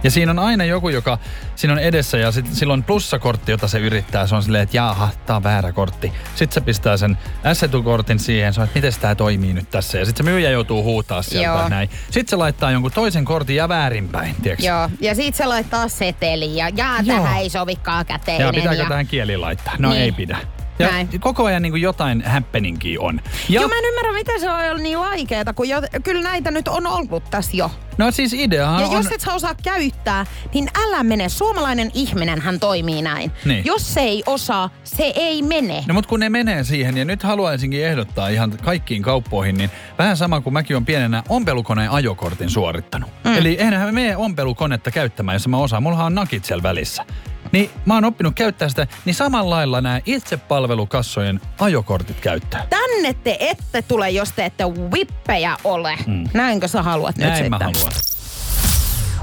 Ja 0.05 0.11
siinä 0.11 0.31
on 0.33 0.38
aina 0.38 0.64
joku, 0.64 0.88
joka 0.88 1.19
siinä 1.57 1.73
on 1.73 1.79
edessä 1.79 2.19
ja 2.19 2.33
sit, 2.33 2.47
silloin 2.53 2.85
plussakortti, 2.85 3.53
jota 3.53 3.69
se 3.69 3.79
yrittää. 3.79 4.27
Se 4.27 4.35
on 4.35 4.43
silleen, 4.43 4.62
että 4.62 4.77
jaaha, 4.77 5.09
tää 5.27 5.37
on 5.37 5.43
väärä 5.43 5.73
kortti. 5.73 6.12
Sitten 6.35 6.55
se 6.55 6.61
pistää 6.61 6.97
sen 6.97 7.19
S-etukortin 7.53 8.19
siihen, 8.19 8.55
se 8.55 8.61
on, 8.61 8.64
että 8.64 8.79
miten 8.79 8.93
tämä 9.01 9.14
toimii 9.14 9.53
nyt 9.53 9.71
tässä. 9.71 9.99
Ja 9.99 10.05
sitten 10.05 10.27
se 10.27 10.31
myyjä 10.31 10.51
joutuu 10.51 10.83
huutaa 10.83 11.23
sieltä 11.23 11.47
Joo. 11.47 11.69
näin. 11.69 11.91
Sitten 12.11 12.31
se 12.31 12.37
laittaa 12.37 12.71
jonkun 12.71 12.93
toisen 12.93 13.25
kortin 13.25 13.57
ja 13.57 13.69
väärinpäin, 13.69 14.35
tiedätkö? 14.43 14.67
Joo, 14.67 14.91
ja 15.01 15.14
sit 15.14 15.35
se 15.35 15.47
laittaa 15.47 15.88
seteli 15.88 16.57
ja 16.57 16.69
jaa, 16.77 17.01
Joo. 17.01 17.17
tähän 17.17 17.38
ei 17.38 17.51
sovikaan 17.51 18.07
käteinen. 18.07 18.47
Ja 18.47 18.53
pitääkö 18.53 18.83
ja... 18.83 18.88
tähän 18.88 19.07
kieli 19.07 19.37
laittaa? 19.37 19.75
No 19.79 19.91
Niin. 19.91 20.03
ei 20.03 20.12
pidä. 20.12 20.38
Ja 20.79 20.88
Näin. 20.91 21.09
koko 21.21 21.45
ajan 21.45 21.62
niin 21.62 21.73
kuin 21.73 21.83
jotain 21.83 22.23
happeningia 22.27 23.01
on. 23.01 23.21
Ja, 23.49 23.61
Joo, 23.61 23.69
mä 23.69 23.79
en 23.79 23.85
ymmärrä, 23.85 24.12
miten 24.12 24.41
se 24.41 24.51
on 24.51 24.64
ollut 24.64 24.83
niin 24.83 24.99
vaikeeta, 24.99 25.53
kun 25.53 25.69
jo, 25.69 25.83
kyllä 26.05 26.23
näitä 26.23 26.51
nyt 26.51 26.69
on 26.69 26.87
ollut 26.87 27.31
tässä 27.31 27.57
jo. 27.57 27.71
no 27.99 28.11
siis 28.11 28.33
ideahan 28.33 28.81
Ja 28.81 28.87
on... 28.88 28.93
jos 28.93 29.07
et 29.07 29.21
sä 29.21 29.35
osaa 29.35 29.55
käyttää, 29.62 30.27
niin 30.55 30.69
älä 30.85 31.03
mene. 31.03 31.29
Suomalainen 31.29 31.91
ihminen 31.95 32.41
hän 32.41 32.61
toimii 32.61 33.03
näin. 33.03 33.33
Niin. 33.45 33.64
Jos 33.64 33.95
se 33.95 34.01
ei 34.01 34.23
osaa, 34.27 34.71
se 34.85 35.12
ei 35.17 35.43
mene. 35.43 35.85
No 35.88 35.95
mutta 35.95 36.09
kun 36.09 36.21
ne 36.21 36.29
menee 36.29 36.64
siihen, 36.64 36.97
ja 36.97 37.05
nyt 37.05 37.23
haluaisinkin 37.23 37.85
ehdottaa 37.85 38.29
ihan 38.29 38.59
kaikkiin 38.62 39.03
kauppoihin, 39.03 39.59
niin 39.59 39.71
vähän 39.99 40.17
sama 40.17 40.41
kuin 40.41 40.53
mäkin 40.53 40.77
on 40.77 40.85
pienenä 40.85 41.23
ompelukoneen 41.29 41.91
ajokortin 41.91 42.51
suorittanut. 42.51 43.11
Mm. 43.25 43.35
Eli 43.35 43.55
eihän 43.55 43.81
me 43.81 43.93
mene 43.93 44.17
ompelukonetta 44.17 44.91
käyttämään, 44.91 45.35
jos 45.35 45.49
mä 45.49 45.57
osaan. 45.57 45.83
Mullahan 45.83 46.07
on 46.07 46.14
nakit 46.14 46.45
siellä 46.45 46.62
välissä. 46.62 47.05
Niin 47.52 47.70
mä 47.87 47.94
oon 47.94 48.04
oppinut 48.04 48.34
käyttää 48.34 48.68
sitä, 48.68 48.87
niin 49.04 49.14
samalla 49.14 49.54
lailla 49.54 49.80
nämä 49.80 50.00
itsepalvelukassojen 50.06 51.40
ajokortit 51.58 52.20
käyttää. 52.20 52.66
Tänne 52.70 53.14
te 53.14 53.37
ette 53.40 53.82
tule, 53.82 54.11
jos 54.11 54.32
te 54.32 54.44
ette 54.44 54.64
whippejä 54.64 55.56
ole. 55.64 55.98
Mm. 56.06 56.24
Näinkö 56.34 56.68
sä 56.68 56.82
haluat 56.82 57.16
nyt 57.16 57.26
Näin 57.26 57.37
sitten? 57.44 57.50
mä 57.50 57.58
haluan. 57.58 57.92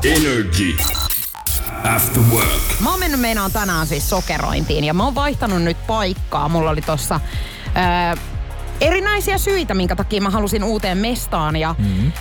Energy. 0.03 0.75
After 1.95 2.23
work. 2.31 2.79
Mä 2.79 2.89
oon 2.89 2.99
mennyt 2.99 3.19
meinaan 3.19 3.51
tänään 3.51 3.87
siis 3.87 4.09
sokerointiin 4.09 4.83
ja 4.83 4.93
mä 4.93 5.03
oon 5.03 5.15
vaihtanut 5.15 5.61
nyt 5.63 5.87
paikkaa. 5.87 6.49
Mulla 6.49 6.69
oli 6.69 6.81
tossa 6.81 7.19
ää, 7.75 8.17
erinäisiä 8.81 9.37
syitä, 9.37 9.73
minkä 9.73 9.95
takia 9.95 10.21
mä 10.21 10.29
halusin 10.29 10.63
uuteen 10.63 10.97
mestaan 10.97 11.55
ja 11.55 11.75
mm. 11.77 12.11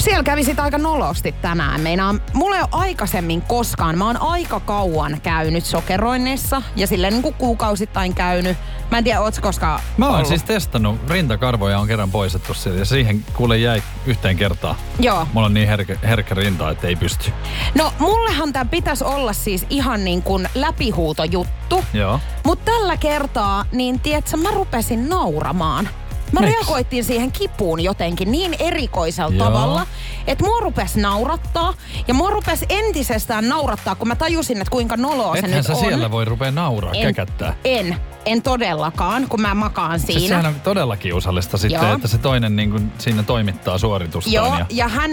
Siellä 0.00 0.22
kävi 0.22 0.44
sit 0.44 0.60
aika 0.60 0.78
nolosti 0.78 1.32
tänään. 1.32 1.80
Meinaan, 1.80 2.20
mulla 2.32 2.56
ei 2.56 2.62
ole 2.62 2.68
aikaisemmin 2.72 3.42
koskaan, 3.42 3.98
mä 3.98 4.06
oon 4.06 4.22
aika 4.22 4.60
kauan 4.60 5.20
käynyt 5.22 5.64
sokeroinnissa 5.64 6.62
ja 6.76 6.86
silleen 6.86 7.12
niin 7.12 7.22
kuin 7.22 7.34
kuukausittain 7.34 8.14
käynyt. 8.14 8.56
Mä 8.90 8.98
en 8.98 9.04
tiedä, 9.04 9.20
ootko 9.20 9.42
koskaan 9.42 9.80
Mä 9.96 10.06
oon 10.06 10.14
ollut? 10.14 10.28
siis 10.28 10.42
testannut, 10.42 11.08
rintakarvoja 11.08 11.78
on 11.78 11.86
kerran 11.86 12.10
poistettu 12.10 12.54
sieltä 12.54 12.78
ja 12.78 12.84
siihen 12.84 13.24
kuule 13.34 13.58
jäi 13.58 13.82
yhteen 14.06 14.36
kertaan. 14.36 14.76
Joo. 14.98 15.26
Mulla 15.32 15.46
on 15.46 15.54
niin 15.54 15.68
herkkä, 15.68 15.96
herkkä 16.02 16.34
rinta, 16.34 16.70
että 16.70 16.88
ei 16.88 16.96
pysty. 16.96 17.32
No 17.74 17.92
mullehan 17.98 18.52
tämä 18.52 18.64
pitäisi 18.64 19.04
olla 19.04 19.32
siis 19.32 19.66
ihan 19.70 20.04
niin 20.04 20.22
kuin 20.22 20.48
läpihuutojuttu. 20.54 21.84
Joo. 21.92 22.20
Mutta 22.44 22.72
tällä 22.72 22.96
kertaa, 22.96 23.64
niin 23.72 24.00
tiedätkö, 24.00 24.36
mä 24.36 24.50
rupesin 24.50 25.08
nauramaan. 25.08 25.88
Mä 26.32 26.40
Miks? 26.40 26.52
reagoittiin 26.52 27.04
siihen 27.04 27.32
kipuun 27.32 27.80
jotenkin 27.80 28.32
niin 28.32 28.56
erikoisella 28.58 29.34
Joo. 29.34 29.46
tavalla, 29.46 29.86
että 30.26 30.44
mua 30.44 30.60
rupesi 30.60 31.00
naurattaa. 31.00 31.74
Ja 32.08 32.14
mua 32.14 32.30
rupesi 32.30 32.66
entisestään 32.68 33.48
naurattaa, 33.48 33.94
kun 33.94 34.08
mä 34.08 34.16
tajusin, 34.16 34.58
että 34.60 34.70
kuinka 34.70 34.96
noloa 34.96 35.32
se 35.32 35.38
Ethän 35.38 35.50
nyt 35.56 35.66
sä 35.66 35.72
on. 35.72 35.78
siellä 35.78 36.10
voi 36.10 36.24
rupea 36.24 36.50
nauraa, 36.50 36.92
en, 36.94 37.02
käkättää. 37.02 37.54
en, 37.64 37.96
en 38.26 38.42
todellakaan, 38.42 39.26
kun 39.28 39.40
mä 39.40 39.54
makaan 39.54 40.00
Siis 40.00 40.18
siinä. 40.18 40.28
sehän 40.28 40.46
on 40.46 40.60
todella 40.60 40.96
kiusallista 40.96 41.58
sitten, 41.58 41.82
Joo. 41.82 41.94
että 41.94 42.08
se 42.08 42.18
toinen 42.18 42.56
niin 42.56 42.70
kuin 42.70 42.92
siinä 42.98 43.22
toimittaa 43.22 43.78
suoritustaan. 43.78 44.34
Joo, 44.34 44.58
ja... 44.58 44.66
ja 44.70 44.88
hän 44.88 45.10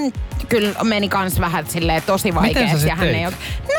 kyllä 0.49 0.73
meni 0.83 1.09
kans 1.09 1.39
vähän 1.39 1.67
silleen 1.67 2.01
tosi 2.01 2.35
vaikeaksi. 2.35 2.87
ja 2.87 2.95
hän 2.95 3.07
teit? 3.07 3.17
ei 3.17 3.25
ole... 3.25 3.33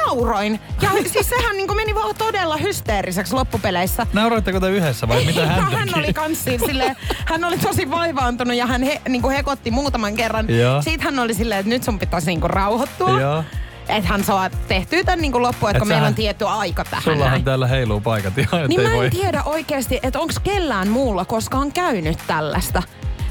Nauroin. 0.06 0.60
Ja 0.82 0.90
siis 1.12 1.28
sehän 1.28 1.56
niin 1.56 1.76
meni 1.76 1.94
vaan 1.94 2.14
todella 2.18 2.56
hysteeriseksi 2.56 3.34
loppupeleissä. 3.34 4.06
Nauroitteko 4.12 4.60
te 4.60 4.70
yhdessä 4.70 5.08
vai 5.08 5.24
mitä 5.24 5.46
hän 5.46 5.72
hän 5.72 5.88
teki? 5.88 5.98
oli 6.00 6.12
kans 6.12 6.44
siinä 6.44 6.66
silleen, 6.66 6.96
hän 7.26 7.44
oli 7.44 7.58
tosi 7.58 7.90
vaivaantunut 7.90 8.56
ja 8.56 8.66
hän 8.66 8.82
he, 8.82 9.00
niinku 9.08 9.28
hekotti 9.30 9.70
muutaman 9.70 10.14
kerran. 10.14 10.48
Joo. 10.48 10.82
Sitten 10.82 11.04
hän 11.04 11.18
oli 11.18 11.34
silleen, 11.34 11.60
että 11.60 11.70
nyt 11.70 11.82
sun 11.82 11.98
pitäisi 11.98 12.26
niinku 12.26 12.48
rauhoittua. 12.48 13.20
Joo. 13.20 13.44
Että 13.88 14.08
hän 14.08 14.24
saa 14.24 14.50
tehtyä 14.50 15.04
tämän 15.04 15.20
niinku 15.20 15.42
loppuun, 15.42 15.70
että 15.70 15.76
Et 15.78 15.80
kun 15.80 15.88
meillä 15.88 16.06
on 16.08 16.14
tietty 16.14 16.44
aika 16.48 16.84
tähän 16.84 17.02
Sullahan 17.02 17.30
näin. 17.30 17.44
täällä 17.44 17.66
heiluu 17.66 18.00
paikat 18.00 18.38
ihan, 18.38 18.68
Niin 18.68 18.80
mä 18.82 18.88
en 18.90 18.96
voi... 18.96 19.10
tiedä 19.10 19.42
oikeasti, 19.44 20.00
että 20.02 20.20
onko 20.20 20.34
kellään 20.44 20.88
muulla 20.88 21.24
koskaan 21.24 21.72
käynyt 21.72 22.18
tällaista. 22.26 22.82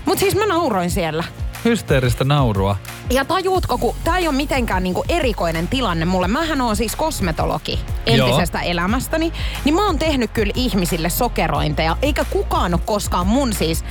Mutta 0.06 0.20
siis 0.20 0.36
mä 0.36 0.46
nauroin 0.46 0.92
siellä. 0.92 1.24
Hysteeristä 1.66 2.24
naurua. 2.24 2.76
Ja 3.10 3.26
tajuutko, 3.26 3.78
kun 3.78 3.96
tämä 4.04 4.18
ei 4.18 4.28
ole 4.28 4.36
mitenkään 4.36 4.84
niinku 4.84 5.04
erikoinen 5.10 5.68
tilanne 5.68 6.06
mulle. 6.06 6.28
Mähän 6.28 6.62
on 6.62 6.76
siis 6.76 6.96
kosmetologi 6.96 7.80
entisestä 8.06 8.60
elämästäni. 8.62 9.34
Niin 9.66 9.76
mä 9.76 9.86
oon 9.86 10.00
tehnyt 10.00 10.32
kyllä 10.32 10.54
ihmisille 10.56 11.10
sokerointeja. 11.10 11.98
Eikä 12.02 12.26
kukaan 12.30 12.74
ole 12.74 12.82
koskaan 12.86 13.28
mun 13.28 13.54
siis 13.54 13.86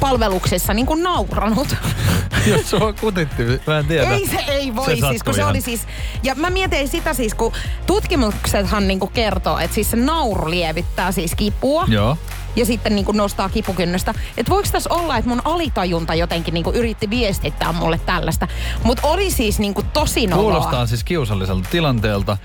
palveluksessa 0.00 0.74
niinku 0.74 0.94
nauranut. 0.94 1.68
Jos 2.46 2.70
sua 2.70 2.92
kutitti, 2.92 3.42
mä 3.66 3.78
en 3.78 3.86
tiedä. 3.86 4.10
Ei 4.10 4.26
se 4.26 4.44
ei 4.48 4.76
voi 4.76 4.86
Se 4.86 4.94
siis, 4.94 5.02
kun 5.02 5.14
sattui 5.14 5.34
se 5.34 5.40
ihan. 5.40 5.50
oli 5.50 5.60
siis... 5.60 5.86
Ja 6.22 6.34
mä 6.34 6.50
mietin 6.50 6.88
sitä 6.88 7.14
siis, 7.14 7.34
kun 7.34 7.52
tutkimuksethan 7.86 8.88
niinku 8.88 9.06
kertoo, 9.06 9.58
että 9.58 9.74
siis 9.74 9.90
se 9.90 9.96
nauru 9.96 10.50
lievittää 10.50 11.12
siis 11.12 11.34
kipua. 11.34 11.84
Joo. 11.88 12.18
Ja 12.56 12.66
sitten 12.66 12.94
niinku 12.94 13.12
nostaa 13.12 13.48
kipukynnystä. 13.48 14.14
Että 14.36 14.50
voiko 14.50 14.68
tässä 14.72 14.90
olla, 14.92 15.16
että 15.16 15.28
mun 15.28 15.42
alitajunta 15.44 16.14
jotenkin 16.14 16.54
niinku 16.54 16.70
yritti 16.70 17.10
viestittää 17.10 17.72
mulle 17.72 18.00
tällaista. 18.06 18.48
Mutta 18.84 19.06
oli 19.06 19.30
siis 19.30 19.58
niinku 19.58 19.82
tosi 19.82 20.26
noloa. 20.26 20.42
Kuulostaa 20.42 20.86
siis 20.86 21.04
kiusalliselta 21.04 21.68
tilanteelta. 21.70 22.36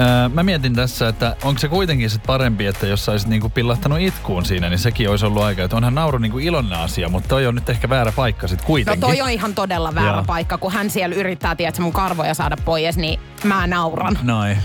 Öö, 0.00 0.28
mä 0.28 0.42
mietin 0.42 0.74
tässä, 0.74 1.08
että 1.08 1.36
onko 1.44 1.58
se 1.58 1.68
kuitenkin 1.68 2.10
sit 2.10 2.22
parempi, 2.26 2.66
että 2.66 2.86
jos 2.86 3.04
sä 3.04 3.12
olisit 3.12 3.28
niinku 3.28 3.48
pillahtanut 3.48 3.98
itkuun 4.00 4.44
siinä, 4.44 4.68
niin 4.68 4.78
sekin 4.78 5.10
olisi 5.10 5.26
ollut 5.26 5.42
aika. 5.42 5.62
Että 5.62 5.76
onhan 5.76 5.94
nauru 5.94 6.18
niinku 6.18 6.38
iloinen 6.38 6.78
asia, 6.78 7.08
mutta 7.08 7.28
toi 7.28 7.46
on 7.46 7.54
nyt 7.54 7.70
ehkä 7.70 7.88
väärä 7.88 8.12
paikka 8.12 8.48
sit 8.48 8.58
No 8.60 8.66
kuitenkin. 8.66 9.00
toi 9.00 9.20
on 9.20 9.30
ihan 9.30 9.54
todella 9.54 9.94
väärä 9.94 10.12
Joo. 10.16 10.24
paikka, 10.26 10.58
kun 10.58 10.72
hän 10.72 10.90
siellä 10.90 11.16
yrittää, 11.16 11.54
tiedätkö, 11.56 11.82
mun 11.82 11.92
karvoja 11.92 12.34
saada 12.34 12.56
pois, 12.64 12.96
niin 12.96 13.20
mä 13.44 13.66
nauran. 13.66 14.18
Noin. 14.22 14.58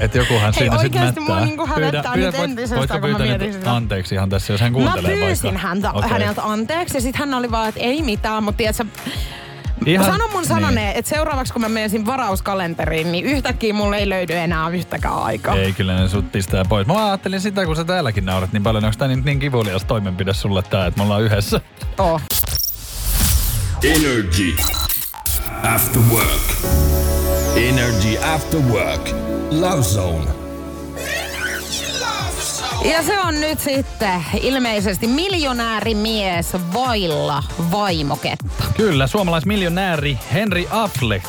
Että 0.00 0.18
jokuhan 0.18 0.42
Hei, 0.44 0.52
siinä 0.52 0.78
sitten 0.78 1.00
oikeesti 1.00 1.20
mua 1.20 1.28
mättää. 1.28 1.46
niinku 1.46 1.66
hävettää 1.66 2.16
nyt 2.16 2.34
voit- 2.34 2.44
entisestään, 2.44 2.78
voitko 2.78 2.98
kun 3.00 3.10
mä 3.10 3.18
mietin 3.18 3.52
sitä. 3.52 3.74
anteeksi 3.76 4.14
ihan 4.14 4.28
tässä, 4.28 4.52
jos 4.52 4.60
hän 4.60 4.72
Mä 4.72 4.78
kuuntelee 4.78 5.16
pyysin 5.16 5.44
vaikka. 5.50 5.68
häntä, 5.68 5.92
Okei. 5.92 6.10
häneltä 6.10 6.42
anteeksi 6.44 6.96
ja 6.96 7.00
sitten 7.00 7.18
hän 7.18 7.34
oli 7.34 7.50
vaan, 7.50 7.68
että 7.68 7.80
ei 7.80 8.02
mitään, 8.02 8.44
mutta 8.44 8.56
tiedätkö, 8.58 8.84
Ihan- 9.92 10.06
Sano 10.06 10.28
mun 10.28 10.44
sanoneen, 10.46 10.74
Niin. 10.88 10.98
että 10.98 11.08
seuraavaksi 11.08 11.52
kun 11.52 11.62
mä 11.62 11.68
menisin 11.68 12.06
varauskalenteriin, 12.06 13.12
niin 13.12 13.24
yhtäkkiä 13.24 13.74
mulle 13.74 13.96
ei 13.96 14.08
löydy 14.08 14.32
enää 14.36 14.68
yhtäkään 14.68 15.14
aikaa. 15.22 15.54
Ei, 15.56 15.72
kyllä 15.72 15.96
ne 16.00 16.08
sut 16.08 16.32
pistää 16.32 16.64
pois. 16.68 16.86
Mä 16.86 17.06
ajattelin 17.06 17.40
sitä, 17.40 17.66
kun 17.66 17.76
sä 17.76 17.84
täälläkin 17.84 18.24
naurat 18.24 18.52
niin 18.52 18.62
paljon. 18.62 18.84
Onko 18.84 18.96
tää 18.98 19.08
niin, 19.08 19.22
niin 19.24 19.38
kivulias 19.38 19.84
toimenpide 19.84 20.34
sulle 20.34 20.62
tää, 20.62 20.86
että 20.86 20.98
me 20.98 21.04
ollaan 21.04 21.22
yhdessä? 21.22 21.60
Oh. 21.98 22.20
Energy. 23.84 24.56
After 25.74 26.02
work. 26.10 26.42
Energy 27.56 28.18
After 28.34 28.60
Work. 28.60 29.08
Love 29.50 29.82
Zone. 29.82 30.39
Ja 32.84 33.02
se 33.02 33.20
on 33.20 33.40
nyt 33.40 33.60
sitten 33.60 34.24
ilmeisesti 34.40 35.06
miljonäärimies 35.06 36.52
vailla 36.74 37.42
vaimoketta. 37.70 38.64
Kyllä, 38.76 39.06
suomalaismiljonääri 39.06 40.18
Henry 40.32 40.64
Affleck 40.70 41.26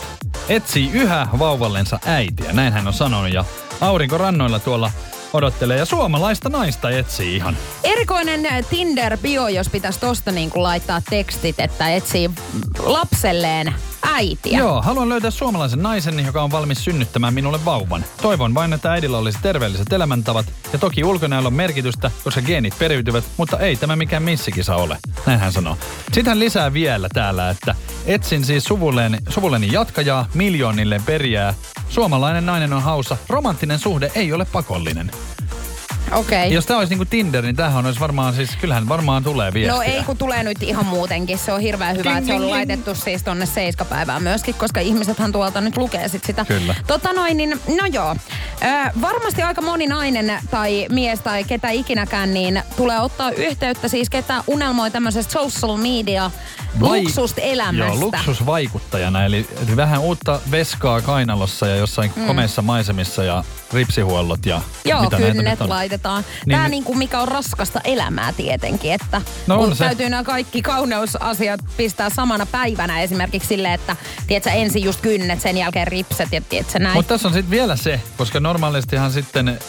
etsii 0.49 0.89
yhä 0.93 1.27
vauvallensa 1.39 1.99
äitiä. 2.05 2.53
Näin 2.53 2.73
hän 2.73 2.87
on 2.87 2.93
sanonut 2.93 3.33
ja 3.33 3.45
aurinkorannoilla 3.81 4.59
tuolla 4.59 4.91
odottelee 5.33 5.77
ja 5.77 5.85
suomalaista 5.85 6.49
naista 6.49 6.89
etsii 6.89 7.35
ihan. 7.35 7.57
Erikoinen 7.83 8.65
Tinder-bio, 8.69 9.47
jos 9.47 9.69
pitäisi 9.69 9.99
tosta 9.99 10.31
niin 10.31 10.49
kuin 10.49 10.63
laittaa 10.63 11.01
tekstit, 11.09 11.59
että 11.59 11.95
etsii 11.95 12.31
lapselleen 12.79 13.73
äitiä. 14.03 14.57
Joo, 14.57 14.81
haluan 14.81 15.09
löytää 15.09 15.31
suomalaisen 15.31 15.83
naisen, 15.83 16.25
joka 16.25 16.43
on 16.43 16.51
valmis 16.51 16.83
synnyttämään 16.83 17.33
minulle 17.33 17.65
vauvan. 17.65 18.05
Toivon 18.21 18.53
vain, 18.53 18.73
että 18.73 18.91
äidillä 18.91 19.17
olisi 19.17 19.39
terveelliset 19.41 19.93
elämäntavat 19.93 20.45
ja 20.73 20.79
toki 20.79 21.03
ulkonäöllä 21.03 21.47
on 21.47 21.53
merkitystä, 21.53 22.11
koska 22.23 22.41
geenit 22.41 22.79
periytyvät, 22.79 23.23
mutta 23.37 23.59
ei 23.59 23.75
tämä 23.75 23.95
mikään 23.95 24.23
missikisa 24.23 24.75
ole. 24.75 24.97
Näin 25.25 25.39
hän 25.39 25.51
sanoo. 25.53 25.77
Sitten 26.03 26.27
hän 26.27 26.39
lisää 26.39 26.73
vielä 26.73 27.09
täällä, 27.13 27.49
että 27.49 27.75
etsin 28.05 28.45
siis 28.45 28.63
suvulleni, 28.63 29.17
suvulleni 29.29 29.71
jatkajaa, 29.71 30.27
miljoonille 30.33 31.01
perijää. 31.05 31.53
Suomalainen 31.89 32.45
nainen 32.45 32.73
on 32.73 32.81
haussa, 32.81 33.17
romanttinen 33.29 33.79
suhde 33.79 34.11
ei 34.15 34.33
ole 34.33 34.45
pakollinen. 34.45 35.11
Okei. 36.11 36.39
Okay. 36.39 36.53
Jos 36.53 36.65
tämä 36.65 36.79
olisi 36.79 36.91
niinku 36.91 37.05
Tinder, 37.05 37.43
niin 37.43 37.55
tämähän 37.55 37.85
olisi 37.85 37.99
varmaan 37.99 38.33
siis, 38.33 38.49
kyllähän 38.61 38.89
varmaan 38.89 39.23
tulee 39.23 39.53
viestiä. 39.53 39.73
No 39.73 39.81
ei, 39.81 40.03
kun 40.03 40.17
tulee 40.17 40.43
nyt 40.43 40.63
ihan 40.63 40.85
muutenkin. 40.85 41.37
Se 41.37 41.53
on 41.53 41.61
hirveän 41.61 41.97
hyvä, 41.97 42.17
että 42.17 42.27
se 42.27 42.33
on 42.33 42.49
laitettu 42.49 42.95
siis 42.95 43.23
tonne 43.23 43.45
seiskapäivään 43.45 44.23
myöskin, 44.23 44.55
koska 44.55 44.79
ihmisethän 44.79 45.31
tuolta 45.31 45.61
nyt 45.61 45.77
lukee 45.77 46.07
sit 46.07 46.23
sitä. 46.23 46.45
Kyllä. 46.45 46.75
Tota 46.87 47.13
noin, 47.13 47.37
niin 47.37 47.59
no 47.67 47.85
joo. 47.91 48.15
Ö, 48.63 48.91
varmasti 49.01 49.41
aika 49.41 49.61
moni 49.61 49.87
nainen 49.87 50.39
tai 50.51 50.87
mies 50.89 51.19
tai 51.19 51.43
ketä 51.43 51.69
ikinäkään, 51.69 52.33
niin 52.33 52.63
tulee 52.77 52.99
ottaa 52.99 53.31
yhteyttä 53.31 53.87
siis 53.87 54.09
ketä 54.09 54.43
unelmoi 54.47 54.91
tämmöisestä 54.91 55.33
social 55.33 55.77
media 55.77 56.31
Vai- 56.79 57.03
luksusta 57.03 57.41
elämästä. 57.41 57.93
Joo, 57.93 57.99
luksusvaikuttajana, 57.99 59.25
eli, 59.25 59.47
eli 59.67 59.75
vähän 59.75 60.01
uutta 60.01 60.41
veskaa 60.51 61.01
kainalossa 61.01 61.67
ja 61.67 61.75
jossain 61.75 62.11
mm. 62.15 62.27
komeissa 62.27 62.61
maisemissa 62.61 63.23
ja 63.23 63.43
ripsihuollot 63.73 64.45
ja 64.45 64.61
Joo, 64.85 65.01
mitä 65.03 65.17
kynnet 65.17 65.59
laitetaan. 65.61 66.23
Niin- 66.45 66.55
Tämä 66.55 66.69
niinku, 66.69 66.93
mikä 66.93 67.19
on 67.19 67.27
raskasta 67.27 67.81
elämää 67.83 68.33
tietenkin, 68.33 68.93
että 68.93 69.21
No 69.47 69.55
on 69.59 69.65
kun 69.67 69.75
se. 69.75 69.83
täytyy 69.83 70.09
nämä 70.09 70.23
kaikki 70.23 70.61
kauneusasiat 70.61 71.59
pistää 71.77 72.09
samana 72.09 72.45
päivänä 72.45 73.01
esimerkiksi 73.01 73.47
silleen, 73.47 73.73
että 73.73 73.95
tiedätkö, 74.27 74.49
ensin 74.49 74.83
just 74.83 75.01
kynnet, 75.01 75.41
sen 75.41 75.57
jälkeen 75.57 75.87
ripset 75.87 76.29
ja 76.31 76.41
tiedätkö, 76.41 76.79
näin. 76.79 76.95
Mutta 76.95 77.13
tässä 77.13 77.27
on 77.27 77.33
sitten 77.33 77.51
vielä 77.51 77.75
se, 77.75 78.01
koska 78.17 78.39
normaalistihan 78.39 79.11
sitten 79.11 79.59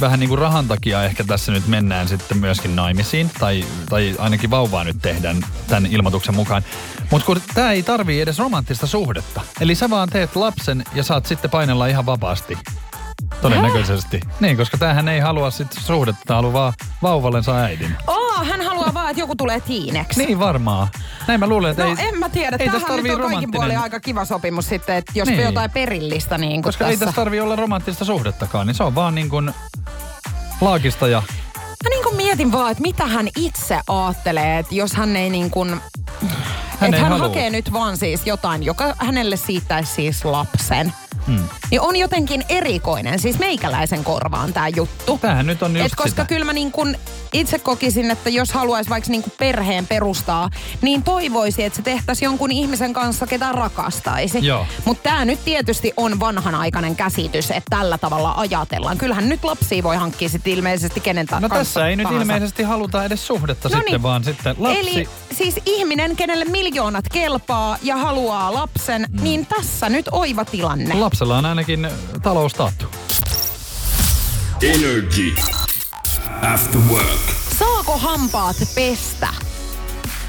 vähän 0.00 0.20
niin 0.20 0.28
kuin 0.28 0.38
rahan 0.38 0.68
takia 0.68 1.04
ehkä 1.04 1.24
tässä 1.24 1.52
nyt 1.52 1.66
mennään 1.66 2.08
sitten 2.08 2.38
myöskin 2.38 2.76
naimisiin, 2.76 3.30
tai, 3.40 3.64
tai 3.90 4.14
ainakin 4.18 4.50
vauvaa 4.50 4.84
nyt 4.84 4.96
tehdään 5.02 5.36
tämän 5.66 5.86
ilmoituksen 5.86 6.34
mukaan. 6.34 6.62
Mutta 7.10 7.26
kun 7.26 7.40
tämä 7.54 7.72
ei 7.72 7.82
tarvii 7.82 8.20
edes 8.20 8.38
romanttista 8.38 8.86
suhdetta. 8.86 9.40
Eli 9.60 9.74
sä 9.74 9.90
vaan 9.90 10.08
teet 10.08 10.36
lapsen 10.36 10.84
ja 10.94 11.02
saat 11.02 11.26
sitten 11.26 11.50
painella 11.50 11.86
ihan 11.86 12.06
vapaasti. 12.06 12.58
Todennäköisesti. 13.42 14.20
Niin, 14.40 14.56
koska 14.56 14.78
tämähän 14.78 15.08
ei 15.08 15.20
halua 15.20 15.50
sitten 15.50 15.82
suhdetta, 15.82 16.20
tää 16.26 16.36
haluaa 16.36 16.52
vaan 16.52 16.72
vauvallensa 17.02 17.56
äidin. 17.56 17.96
Oo, 18.06 18.44
hän 18.44 18.60
haluaa 18.62 18.94
vaan, 18.94 19.10
että 19.10 19.20
joku 19.20 19.36
tulee 19.36 19.60
tiineksi. 19.60 20.24
Niin 20.26 20.38
varmaan. 20.38 20.88
Näin 21.28 21.40
mä 21.40 21.46
luulen, 21.46 21.70
että 21.70 21.84
No 21.84 21.88
ei, 21.98 22.08
en 22.08 22.18
mä 22.18 22.28
tiedä. 22.28 22.56
ei 22.60 22.68
nyt 22.68 22.82
tarvii 22.86 22.96
on 22.96 23.02
kaikin 23.02 23.18
romanttinen... 23.18 23.50
puolin 23.52 23.78
aika 23.78 24.00
kiva 24.00 24.24
sopimus 24.24 24.68
sitten, 24.68 24.96
että 24.96 25.12
jos 25.14 25.28
Niin. 25.28 25.40
jotain 25.42 25.70
perillistä 25.70 26.38
niin 26.38 26.50
kuin 26.52 26.62
Koska 26.62 26.78
tässä. 26.84 26.90
ei 26.90 26.96
tässä 26.96 27.14
tarvii 27.14 27.40
olla 27.40 27.56
romanttista 27.56 28.04
suhdettakaan, 28.04 28.66
niin 28.66 28.74
se 28.74 28.82
on 28.82 28.94
vaan 28.94 29.14
niin 29.14 29.28
kuin 29.28 29.50
laakista 30.60 31.08
ja 31.08 31.22
Mä 31.84 31.90
niin 31.90 32.02
kuin 32.04 32.16
mietin 32.16 32.52
vaan, 32.52 32.70
että 32.70 32.82
mitä 32.82 33.06
hän 33.06 33.28
itse 33.36 33.80
ajattelee, 33.88 34.58
että 34.58 34.74
jos 34.74 34.92
hän 34.92 35.16
ei 35.16 35.30
niin 35.30 35.50
kuin... 35.50 35.70
Hän 35.70 35.80
että 36.94 37.02
hän 37.02 37.12
halua. 37.12 37.18
hakee 37.28 37.50
nyt 37.50 37.72
vaan 37.72 37.96
siis 37.96 38.26
jotain, 38.26 38.62
joka 38.62 38.94
hänelle 38.98 39.36
siittäisi 39.36 39.92
siis 39.94 40.24
lapsen. 40.24 40.92
Hmm. 41.28 41.48
Niin 41.70 41.80
on 41.80 41.96
jotenkin 41.96 42.44
erikoinen, 42.48 43.18
siis 43.18 43.38
meikäläisen 43.38 44.04
korvaan 44.04 44.52
tämä 44.52 44.68
juttu. 44.68 45.18
tämähän 45.18 45.46
nyt 45.46 45.62
on 45.62 45.76
just 45.76 45.86
Et 45.86 45.92
koska 45.96 46.08
sitä. 46.10 46.24
kyllä 46.24 46.44
mä 46.44 46.52
niin 46.52 46.72
kun 46.72 46.96
itse 47.32 47.58
kokisin, 47.58 48.10
että 48.10 48.30
jos 48.30 48.52
haluaisi 48.52 48.90
vaikka 48.90 49.10
niin 49.10 49.24
perheen 49.38 49.86
perustaa, 49.86 50.50
niin 50.82 51.02
toivoisi, 51.02 51.64
että 51.64 51.76
se 51.76 51.82
tehtäisiin 51.82 52.26
jonkun 52.26 52.52
ihmisen 52.52 52.92
kanssa, 52.92 53.26
ketä 53.26 53.52
rakastaisi. 53.52 54.38
Mutta 54.84 55.02
tämä 55.02 55.24
nyt 55.24 55.44
tietysti 55.44 55.92
on 55.96 56.20
vanhanaikainen 56.20 56.96
käsitys, 56.96 57.50
että 57.50 57.70
tällä 57.70 57.98
tavalla 57.98 58.34
ajatellaan. 58.36 58.98
Kyllähän 58.98 59.28
nyt 59.28 59.44
lapsia 59.44 59.82
voi 59.82 59.96
hankkia 59.96 60.28
sitten 60.28 60.52
ilmeisesti 60.52 61.00
kenen 61.00 61.26
ta- 61.26 61.40
No 61.40 61.48
kanssa 61.48 61.64
tässä 61.80 61.88
ei 61.88 61.96
nyt 61.96 62.04
tahansa. 62.04 62.22
ilmeisesti 62.22 62.62
haluta 62.62 63.04
edes 63.04 63.26
suhdetta 63.26 63.68
No 63.68 63.74
sitten, 63.76 63.92
niin. 63.92 64.02
vaan 64.02 64.24
sitten 64.24 64.56
lapsi... 64.58 64.78
Eli 64.78 65.08
siis 65.36 65.60
ihminen, 65.66 66.16
kenelle 66.16 66.44
miljoonat 66.44 67.04
kelpaa 67.12 67.78
ja 67.82 67.96
haluaa 67.96 68.54
lapsen, 68.54 69.06
mm. 69.10 69.22
niin 69.22 69.46
tässä 69.46 69.88
nyt 69.88 70.08
oiva 70.12 70.44
tilanne. 70.44 70.94
Lapsella 71.18 71.38
on 71.38 71.46
ainakin 71.46 71.88
talous 72.22 72.54
taattu. 72.54 72.86
Energy. 74.62 75.34
After 76.54 76.80
work. 76.90 77.20
Saako 77.58 77.98
hampaat 77.98 78.56
pestä 78.74 79.28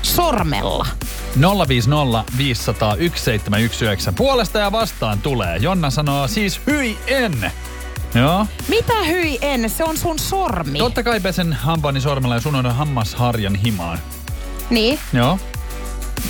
sormella? 0.02 0.88
050 1.67 2.23
500 2.38 2.89
1719. 2.89 4.13
Puolesta 4.13 4.60
ja 4.60 4.71
vastaan 4.71 5.21
tulee. 5.21 5.58
Jonna 5.58 5.89
sanoo 5.89 6.28
siis 6.28 6.62
hyi 6.67 6.97
en. 7.08 7.52
Joo. 8.15 8.45
Mitä 8.67 9.04
hyi 9.04 9.38
en? 9.41 9.69
Se 9.69 9.84
on 9.84 9.97
sun 9.97 10.19
sormi. 10.19 10.80
Totta 10.80 11.04
kai 11.04 11.19
pesen 11.19 11.54
hampaani 11.54 12.02
sormella 12.02 12.36
ja 12.36 12.41
sun 12.41 12.56
on 12.56 12.75
hammasharjan 12.75 13.56
himaan. 13.56 13.99
Niin. 14.69 14.99
Joo. 15.13 15.39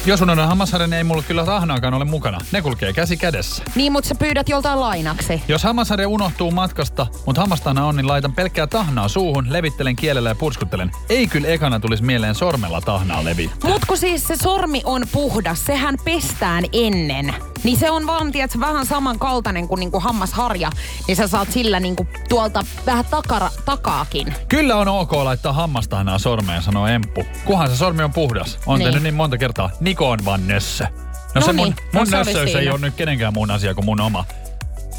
Jos 0.05 0.21
on 0.21 0.39
hammasharjan, 0.39 0.89
niin 0.89 0.97
ei 0.97 1.03
mulla 1.03 1.23
kyllä 1.23 1.45
rahnaakaan 1.45 1.93
ole 1.93 2.05
mukana. 2.05 2.37
Ne 2.51 2.61
kulkee 2.61 2.93
käsi 2.93 3.17
kädessä. 3.17 3.63
Niin, 3.75 3.91
mutta 3.91 4.07
sä 4.07 4.15
pyydät 4.15 4.49
joltain 4.49 4.79
lainaksi. 4.79 5.41
Jos 5.47 5.63
hammasharja 5.63 6.07
unohtuu 6.07 6.51
matkasta, 6.51 7.07
mutta 7.25 7.41
hammastana 7.41 7.85
on, 7.85 7.95
niin 7.95 8.07
laitan 8.07 8.33
pelkkää 8.33 8.67
tahnaa 8.67 9.07
suuhun, 9.07 9.53
levittelen 9.53 9.95
kielellä 9.95 10.29
ja 10.29 10.35
purskuttelen. 10.35 10.91
Ei 11.09 11.27
kyllä 11.27 11.47
ekana 11.47 11.79
tulisi 11.79 12.03
mieleen 12.03 12.35
sormella 12.35 12.81
tahnaa 12.81 13.23
levittää. 13.25 13.71
Mut 13.71 13.85
kun 13.85 13.97
siis 13.97 14.27
se 14.27 14.35
sormi 14.43 14.81
on 14.85 15.03
puhdas, 15.11 15.65
sehän 15.65 15.95
pestään 16.05 16.63
ennen. 16.73 17.33
Niin 17.63 17.77
se 17.77 17.91
on 17.91 18.07
vaan, 18.07 18.31
tiedätkö, 18.31 18.59
vähän 18.59 18.85
samankaltainen 18.85 19.67
kuin 19.67 19.79
niinku 19.79 19.99
hammasharja. 19.99 20.71
Niin 21.07 21.15
sä 21.15 21.27
saat 21.27 21.51
sillä 21.51 21.79
niinku 21.79 22.07
tuolta 22.29 22.65
vähän 22.85 23.05
takara, 23.05 23.49
takaakin. 23.65 24.33
Kyllä 24.47 24.75
on 24.75 24.87
ok 24.87 25.13
laittaa 25.13 25.53
hammastahnaa 25.53 26.19
sormeen, 26.19 26.61
sanoo 26.61 26.87
Emppu. 26.87 27.23
Kuhan 27.45 27.69
se 27.69 27.75
sormi 27.77 28.03
on 28.03 28.13
puhdas. 28.13 28.59
On 28.65 28.79
Niin. 28.79 28.85
tehnyt 28.85 29.03
niin 29.03 29.13
monta 29.13 29.37
kertaa. 29.37 29.69
Niko 29.79 29.88
on 29.99 30.25
vaan 30.25 30.47
nössö. 30.47 30.83
No, 30.83 30.99
No 31.35 31.41
se 31.41 31.53
mun, 31.53 31.65
niin, 31.65 31.75
mun 31.93 31.99
no 31.99 32.05
se 32.05 32.17
oli 32.17 32.25
nössöys 32.25 32.55
ei 32.55 32.69
ole 32.69 32.79
nyt 32.79 32.95
kenenkään 32.95 33.33
muun 33.33 33.51
asia 33.51 33.73
kuin 33.73 33.85
mun 33.85 34.01
oma. 34.01 34.25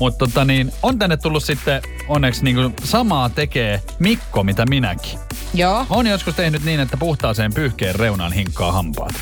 Mutta 0.00 0.18
tota 0.18 0.44
niin, 0.44 0.72
on 0.82 0.98
tänne 0.98 1.16
tullut 1.16 1.44
sitten 1.44 1.82
onneksi 2.08 2.44
niinku 2.44 2.72
samaa 2.84 3.28
tekee 3.28 3.82
Mikko, 3.98 4.44
mitä 4.44 4.66
minäkin. 4.66 5.18
Joo. 5.54 5.86
On 5.90 6.06
joskus 6.06 6.34
tehnyt 6.34 6.64
niin, 6.64 6.80
että 6.80 6.96
puhtaaseen 6.96 7.54
pyyhkeen 7.54 7.94
reunaan 7.94 8.32
hinkkaa 8.32 8.72
hampaat. 8.72 9.14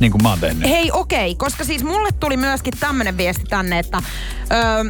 Niin 0.00 0.12
kuin 0.12 0.22
mä 0.22 0.28
oon 0.28 0.40
tehnyt. 0.40 0.70
Hei, 0.70 0.90
okei, 0.92 1.34
koska 1.34 1.64
siis 1.64 1.84
mulle 1.84 2.08
tuli 2.20 2.36
myöskin 2.36 2.74
tämmönen 2.80 3.16
viesti 3.16 3.44
tänne, 3.44 3.78
että 3.78 4.02
öö, 4.52 4.84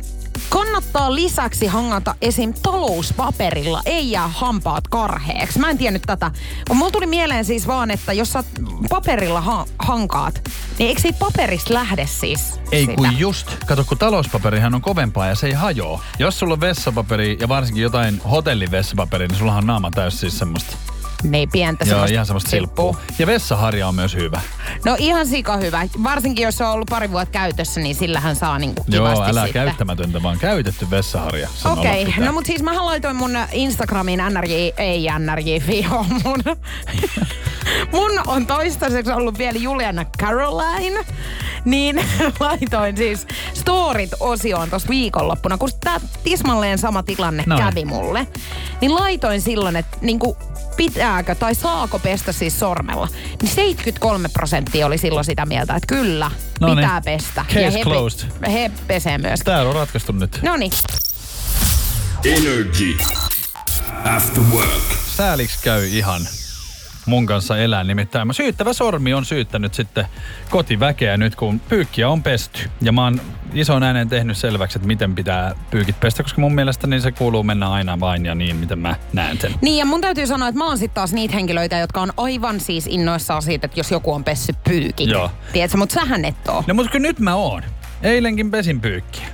kannattaa 0.49 1.15
lisäksi 1.15 1.67
hangata 1.67 2.15
esim. 2.23 2.55
talouspaperilla, 2.63 3.83
ei 3.87 4.11
jää 4.11 4.29
hampaat 4.29 4.89
karheeksi. 4.89 5.59
Mä 5.59 5.71
en 5.71 5.79
tiennyt 5.79 6.03
tätä. 6.07 6.31
Kun 6.69 6.77
mulla 6.77 6.91
tuli 6.91 7.07
mieleen 7.07 7.45
siis 7.45 7.67
vaan, 7.67 7.91
että 7.91 8.13
jos 8.13 8.33
sä 8.33 8.45
paperilla 8.91 9.41
ha- 9.41 9.67
hankaat, 9.79 10.41
niin 10.79 10.89
eikö 10.89 11.01
siitä 11.01 11.19
paperista 11.19 11.75
lähde 11.75 12.07
siis 12.07 12.61
Ei 12.73 12.81
sitä? 12.81 12.95
kun 12.97 13.19
just. 13.19 13.47
Kato, 13.67 13.85
kun 13.85 13.99
talouspaperihan 13.99 14.75
on 14.75 14.81
kovempaa 14.81 15.27
ja 15.27 15.35
se 15.35 15.47
ei 15.47 15.53
hajoa. 15.53 16.01
Jos 16.19 16.39
sulla 16.39 16.53
on 16.53 16.61
vessapaperi 16.61 17.37
ja 17.41 17.49
varsinkin 17.49 17.83
jotain 17.83 18.21
hotellin 18.31 18.71
vessapaperia, 18.71 19.29
niin 19.29 19.39
sulla 19.39 19.55
on 19.55 19.67
naama 19.67 19.91
täys 19.91 20.21
siis 20.21 20.39
semmoista. 20.39 20.77
Niin 21.25 21.49
pientä 21.53 21.85
Joo, 21.85 22.05
ihan 22.05 22.27
semmoista 22.27 22.51
silppua. 22.51 22.97
Ja 23.19 23.27
vessaharja 23.27 23.89
on 23.89 23.95
myös 23.95 24.15
hyvä. 24.15 24.41
No 24.85 24.97
ihan 24.99 25.27
sika 25.27 25.57
hyvä. 25.57 25.89
Varsinkin 26.03 26.43
jos 26.45 26.61
on 26.61 26.69
ollut 26.69 26.87
pari 26.91 27.11
vuotta 27.11 27.33
käytössä, 27.33 27.81
niin 27.81 27.95
sillähän 27.95 28.37
saa 28.37 28.59
niinku 28.59 28.85
Joo, 28.89 29.07
älä 29.09 29.45
sitten. 29.45 29.53
käyttämättä, 29.53 30.23
vaan 30.23 30.39
käytetty 30.39 30.91
vessaharja. 30.91 31.49
Okei, 31.65 32.05
pitää. 32.07 32.25
no 32.25 32.33
mutta 32.33 32.47
siis 32.47 32.63
mä 32.63 32.87
laitoin 32.87 33.17
mun 33.17 33.31
Instagramiin 33.53 34.23
NRJ, 34.31 34.53
ei 34.77 35.07
NRJ, 35.19 35.59
Fio, 35.59 36.07
mun, 36.25 36.43
mun 37.93 38.11
on 38.27 38.47
toistaiseksi 38.47 39.13
ollut 39.13 39.39
vielä 39.39 39.59
Juliana 39.59 40.05
Caroline, 40.05 41.05
niin 41.65 42.05
laitoin 42.41 42.97
siis 42.97 43.27
storit-osioon 43.55 44.71
tossa 44.71 44.89
viikonloppuna, 44.89 45.59
kun 45.59 45.71
tää 45.85 46.01
tismalleen 46.25 46.79
sama 46.79 47.03
tilanne 47.03 47.45
Noin. 47.47 47.65
kävi 47.65 47.85
mulle, 47.85 48.27
niin 48.81 48.95
laitoin 48.95 49.41
silloin, 49.41 49.77
että 49.77 49.97
niinku 50.01 50.37
pitääkö 50.77 51.35
tai 51.35 51.55
saako 51.55 51.99
pestä 51.99 52.33
siis 52.33 52.59
sormella, 52.59 53.09
niin 53.43 53.51
73 53.55 54.29
prosenttia 54.29 54.87
oli 54.87 54.99
silloin 54.99 55.25
sitä 55.25 55.47
mieltä, 55.47 55.75
että 55.77 55.87
kyllä, 55.87 56.31
No 56.61 56.75
pitää 56.75 57.01
pestä. 57.05 57.45
Case 57.49 57.61
ja 57.61 57.71
he, 57.71 57.83
closed. 57.83 58.29
he 58.53 58.71
pesee 58.87 59.19
myös. 59.19 59.41
Tää 59.41 59.63
on 59.63 59.75
ratkaistu 59.75 60.13
nyt. 60.13 60.39
No 60.43 60.57
niin. 60.57 60.73
Energy. 62.25 62.97
After 64.17 64.43
work. 64.53 64.83
Sääliksi 65.17 65.59
käy 65.63 65.87
ihan 65.89 66.29
mun 67.07 67.27
kanssa 67.27 67.59
elää. 67.59 67.85
Nimittäin 67.85 68.27
mä 68.27 68.33
syyttävä 68.33 68.73
sormi 68.73 69.15
on 69.15 69.25
syyttänyt 69.25 69.75
sitten 69.75 70.07
kotiväkeä 70.51 71.17
nyt, 71.17 71.37
kun 71.37 71.61
pyykkiä 71.61 72.09
on 72.09 72.23
pesty. 72.23 72.71
Ja 72.81 72.93
mä 72.93 73.05
oon 73.05 73.21
ison 73.55 73.83
äänen 73.83 74.09
tehnyt 74.09 74.37
selväksi, 74.37 74.79
että 74.79 74.87
miten 74.87 75.15
pitää 75.15 75.55
pyykit 75.71 76.01
pestä, 76.01 76.23
koska 76.23 76.41
mun 76.41 76.55
mielestä 76.55 76.87
niin 76.87 77.03
se 77.03 77.13
kuuluu 77.13 77.43
mennä 77.43 77.71
aina 77.71 78.01
vain 78.01 78.27
ja 78.27 78.35
niin, 78.35 78.57
miten 78.57 78.79
mä 78.79 78.97
näen 79.13 79.41
sen. 79.41 79.55
Niin 79.61 79.79
ja 79.79 79.85
mun 79.85 80.01
täytyy 80.01 80.27
sanoa, 80.27 80.49
että 80.49 80.59
mä 80.59 80.67
oon 80.67 80.79
sitten 80.79 80.95
taas 80.95 81.13
niitä 81.13 81.35
henkilöitä, 81.35 81.79
jotka 81.79 82.01
on 82.01 82.13
aivan 82.17 82.61
siis 82.61 82.87
innoissaan 82.87 83.43
siitä, 83.43 83.65
että 83.65 83.81
jos 83.81 83.91
joku 83.91 84.13
on 84.13 84.25
pessy 84.25 84.53
pyykin. 84.69 85.11
Joo. 85.11 85.31
Tiedätkö, 85.53 85.77
mutta 85.77 85.95
sähän 85.95 86.25
et 86.25 86.49
oo. 86.49 86.65
No 86.67 86.75
mutta 86.75 86.93
kyllä 86.93 87.09
nyt 87.09 87.21
mä 87.21 87.35
oon. 87.35 87.63
Eilenkin 88.03 88.51
pesin 88.51 88.81
pyykkiä. 88.81 89.27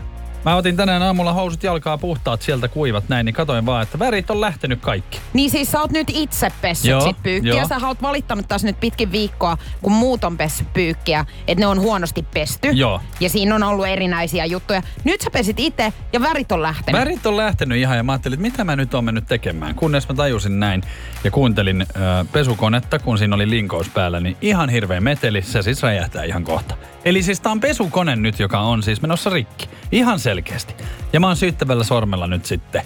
Mä 0.44 0.56
otin 0.56 0.76
tänään 0.76 1.02
aamulla 1.02 1.32
housut 1.32 1.62
jalkaa 1.62 1.98
puhtaat 1.98 2.42
sieltä 2.42 2.68
kuivat 2.68 3.08
näin, 3.08 3.24
niin 3.24 3.34
katoin 3.34 3.66
vaan, 3.66 3.82
että 3.82 3.98
värit 3.98 4.30
on 4.30 4.40
lähtenyt 4.40 4.80
kaikki. 4.80 5.20
Niin 5.32 5.50
siis 5.50 5.72
sä 5.72 5.80
oot 5.80 5.90
nyt 5.90 6.08
itse 6.10 6.52
pessyt 6.60 6.90
Joo, 6.90 7.00
sit 7.00 7.16
pyykkiä. 7.22 7.54
joo. 7.54 7.68
Sä 7.68 7.86
oot 7.86 8.02
valittanut 8.02 8.48
taas 8.48 8.64
nyt 8.64 8.80
pitkin 8.80 9.12
viikkoa, 9.12 9.56
kun 9.82 9.92
muut 9.92 10.24
on 10.24 10.36
pessy 10.36 10.64
pyykkiä, 10.74 11.24
että 11.48 11.60
ne 11.62 11.66
on 11.66 11.80
huonosti 11.80 12.22
pesty. 12.34 12.68
Joo. 12.68 13.00
Ja 13.20 13.30
siinä 13.30 13.54
on 13.54 13.62
ollut 13.62 13.86
erinäisiä 13.86 14.44
juttuja. 14.44 14.82
Nyt 15.04 15.20
sä 15.20 15.30
pesit 15.30 15.60
itse 15.60 15.92
ja 16.12 16.20
värit 16.20 16.52
on 16.52 16.62
lähtenyt. 16.62 17.00
Värit 17.00 17.26
on 17.26 17.36
lähtenyt 17.36 17.78
ihan 17.78 17.96
ja 17.96 18.02
mä 18.02 18.12
ajattelin, 18.12 18.34
että 18.34 18.50
mitä 18.50 18.64
mä 18.64 18.76
nyt 18.76 18.94
oon 18.94 19.04
mennyt 19.04 19.26
tekemään. 19.26 19.74
Kunnes 19.74 20.08
mä 20.08 20.14
tajusin 20.14 20.60
näin 20.60 20.82
ja 21.24 21.30
kuuntelin 21.30 21.82
ö, 21.82 21.84
pesukonetta, 22.32 22.98
kun 22.98 23.18
siinä 23.18 23.34
oli 23.34 23.50
linkous 23.50 23.88
päällä, 23.88 24.20
niin 24.20 24.36
ihan 24.40 24.68
hirveä 24.68 25.00
meteli, 25.00 25.42
se 25.42 25.62
siis 25.62 25.82
räjähtää 25.82 26.24
ihan 26.24 26.44
kohta. 26.44 26.76
Eli 27.04 27.22
siis 27.22 27.40
tää 27.40 27.52
on 27.52 27.60
pesukone 27.60 28.16
nyt, 28.16 28.38
joka 28.38 28.60
on 28.60 28.82
siis 28.82 29.02
menossa 29.02 29.30
rikki. 29.30 29.68
Ihan 29.92 30.18
selkeästi. 30.18 30.74
Ja 31.12 31.20
mä 31.20 31.26
oon 31.26 31.36
syyttävällä 31.36 31.84
sormella 31.84 32.26
nyt 32.26 32.46
sitten 32.46 32.82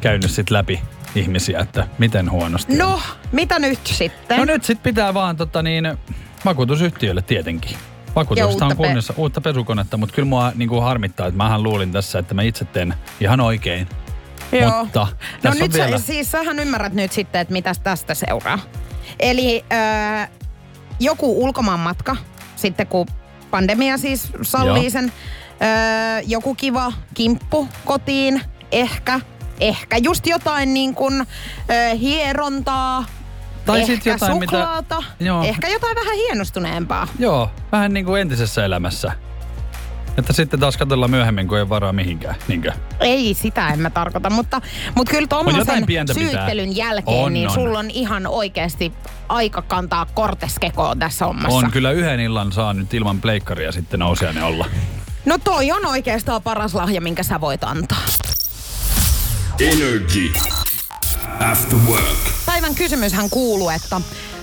käynyt 0.00 0.30
sit 0.30 0.50
läpi 0.50 0.80
ihmisiä, 1.14 1.60
että 1.60 1.88
miten 1.98 2.30
huonosti 2.30 2.72
on. 2.72 2.78
No, 2.78 3.00
mitä 3.32 3.58
nyt 3.58 3.86
sitten? 3.86 4.38
No 4.38 4.44
nyt 4.44 4.64
sit 4.64 4.82
pitää 4.82 5.14
vaan 5.14 5.36
tota 5.36 5.62
niin, 5.62 5.98
vakuutusyhtiölle 6.44 7.22
tietenkin. 7.22 7.76
Vakuutuksesta 8.16 8.64
Ja 8.64 8.66
on 8.66 8.76
uutta 8.78 9.12
pe- 9.12 9.20
uutta 9.20 9.40
pesukonetta, 9.40 9.96
mutta 9.96 10.14
kyllä 10.14 10.28
mua 10.28 10.52
niin 10.54 10.68
kuin 10.68 10.82
harmittaa, 10.82 11.26
että 11.26 11.36
mähän 11.36 11.62
luulin 11.62 11.92
tässä, 11.92 12.18
että 12.18 12.34
mä 12.34 12.42
itse 12.42 12.64
teen 12.64 12.94
ihan 13.20 13.40
oikein. 13.40 13.88
Joo. 14.52 14.84
Mutta 14.84 15.06
no 15.42 15.50
nyt 15.50 15.62
on 15.62 15.72
vielä... 15.72 15.98
sä, 15.98 16.06
siis 16.06 16.30
sähän 16.30 16.58
ymmärrät 16.58 16.92
nyt 16.92 17.12
sitten, 17.12 17.40
että 17.40 17.52
mitä 17.52 17.72
tästä 17.82 18.14
seuraa. 18.14 18.58
Eli 19.20 19.64
äh, 19.72 20.30
joku 21.00 21.44
ulkomaanmatka, 21.44 22.16
sitten 22.56 22.86
kun 22.86 23.06
pandemia 23.50 23.98
siis 23.98 24.28
sallii 24.42 24.82
Joo. 24.82 24.90
sen, 24.90 25.04
äh, 25.62 26.22
joku 26.26 26.54
kiva 26.54 26.92
kimppu 27.14 27.68
kotiin, 27.84 28.42
ehkä, 28.72 29.20
ehkä 29.60 29.96
just 29.96 30.26
jotain 30.26 30.74
niin 30.74 30.94
kuin 30.94 31.20
äh, 31.20 31.98
hierontaa, 32.00 33.04
Tai 33.66 33.80
ehkä 33.80 33.92
sit 33.94 34.06
jotain, 34.06 34.38
mitä- 34.38 34.50
suklaata, 34.56 35.02
Joo. 35.20 35.42
ehkä 35.42 35.68
jotain 35.68 35.96
vähän 35.96 36.14
hienostuneempaa. 36.16 37.08
Joo, 37.18 37.50
vähän 37.72 37.94
niin 37.94 38.06
kuin 38.06 38.20
entisessä 38.20 38.64
elämässä. 38.64 39.12
Että 40.18 40.32
sitten 40.32 40.60
taas 40.60 40.76
katsellaan 40.76 41.10
myöhemmin, 41.10 41.48
kun 41.48 41.56
ei 41.56 41.62
ole 41.62 41.68
varaa 41.68 41.92
mihinkään. 41.92 42.34
Niinkö? 42.48 42.72
Ei, 43.00 43.34
sitä 43.34 43.68
en 43.68 43.80
mä 43.80 43.90
tarkoita, 43.90 44.30
mutta, 44.30 44.60
mutta 44.94 45.10
kyllä 45.10 45.26
tuommoisen 45.28 45.86
pientä 45.86 46.14
pitää. 46.14 46.30
syyttelyn 46.30 46.76
jälkeen, 46.76 47.16
On, 47.24 47.32
niin 47.32 47.48
on. 47.48 47.54
sulla 47.54 47.78
on 47.78 47.90
ihan 47.90 48.26
oikeasti 48.26 48.92
aika 49.28 49.62
kantaa 49.62 50.06
korteskekoon 50.14 50.98
tässä 50.98 51.24
hommassa. 51.26 51.58
On 51.58 51.70
kyllä 51.70 51.90
yhden 51.90 52.20
illan 52.20 52.52
saa 52.52 52.74
nyt 52.74 52.94
ilman 52.94 53.20
pleikkaria 53.20 53.72
sitten 53.72 54.00
nousiainen 54.00 54.42
olla. 54.44 54.66
No 55.24 55.38
toi 55.38 55.72
on 55.72 55.86
oikeastaan 55.86 56.42
paras 56.42 56.74
lahja, 56.74 57.00
minkä 57.00 57.22
sä 57.22 57.40
voit 57.40 57.64
antaa. 57.64 58.02
Energy. 59.60 60.32
After 61.50 61.78
work. 61.88 62.18
Päivän 62.46 62.74
kysymyshän 62.74 63.30
kuuluu, 63.30 63.70
että 63.70 64.00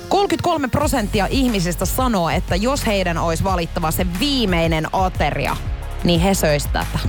33 0.09 0.67
prosenttia 0.67 1.27
ihmisistä 1.29 1.85
sanoo, 1.85 2.29
että 2.29 2.55
jos 2.55 2.85
heidän 2.85 3.17
olisi 3.17 3.43
valittava 3.43 3.91
se 3.91 4.05
viimeinen 4.19 4.87
ateria, 4.93 5.57
niin 6.03 6.19
he 6.19 6.33
söis 6.33 6.65
tätä. 6.65 6.99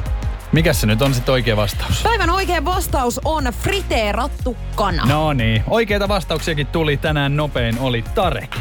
Mikäs 0.53 0.81
se 0.81 0.87
nyt 0.87 1.03
on 1.03 1.15
sitten 1.15 1.33
oikea 1.33 1.57
vastaus? 1.57 2.03
Päivän 2.03 2.31
oikea 2.31 2.65
vastaus 2.65 3.21
on 3.25 3.45
friteerattu 3.45 4.57
kana. 4.75 5.05
No 5.07 5.33
niin, 5.33 5.65
oikeita 5.67 6.09
vastauksiakin 6.09 6.67
tuli 6.67 6.97
tänään 6.97 7.37
nopein, 7.37 7.79
oli 7.79 8.05
Tarek. 8.15 8.57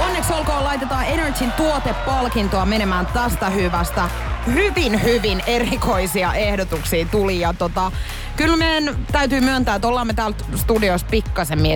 Onneksi 0.00 0.32
olkoon 0.32 0.64
laitetaan 0.64 1.04
Energyn 1.04 1.52
tuotepalkintoa 1.52 2.66
menemään 2.66 3.06
tästä 3.06 3.50
hyvästä. 3.50 4.08
Hyvin, 4.46 5.02
hyvin 5.02 5.42
erikoisia 5.46 6.34
ehdotuksia 6.34 7.06
tuli 7.10 7.40
ja 7.40 7.52
tota, 7.58 7.92
kyllä 8.36 8.56
meidän 8.56 9.06
täytyy 9.12 9.40
myöntää, 9.40 9.74
että 9.74 9.88
ollaan 9.88 10.06
me 10.06 10.14
täällä 10.14 10.36
studiossa 10.56 11.06
pikkasen 11.10 11.58
miet- 11.58 11.75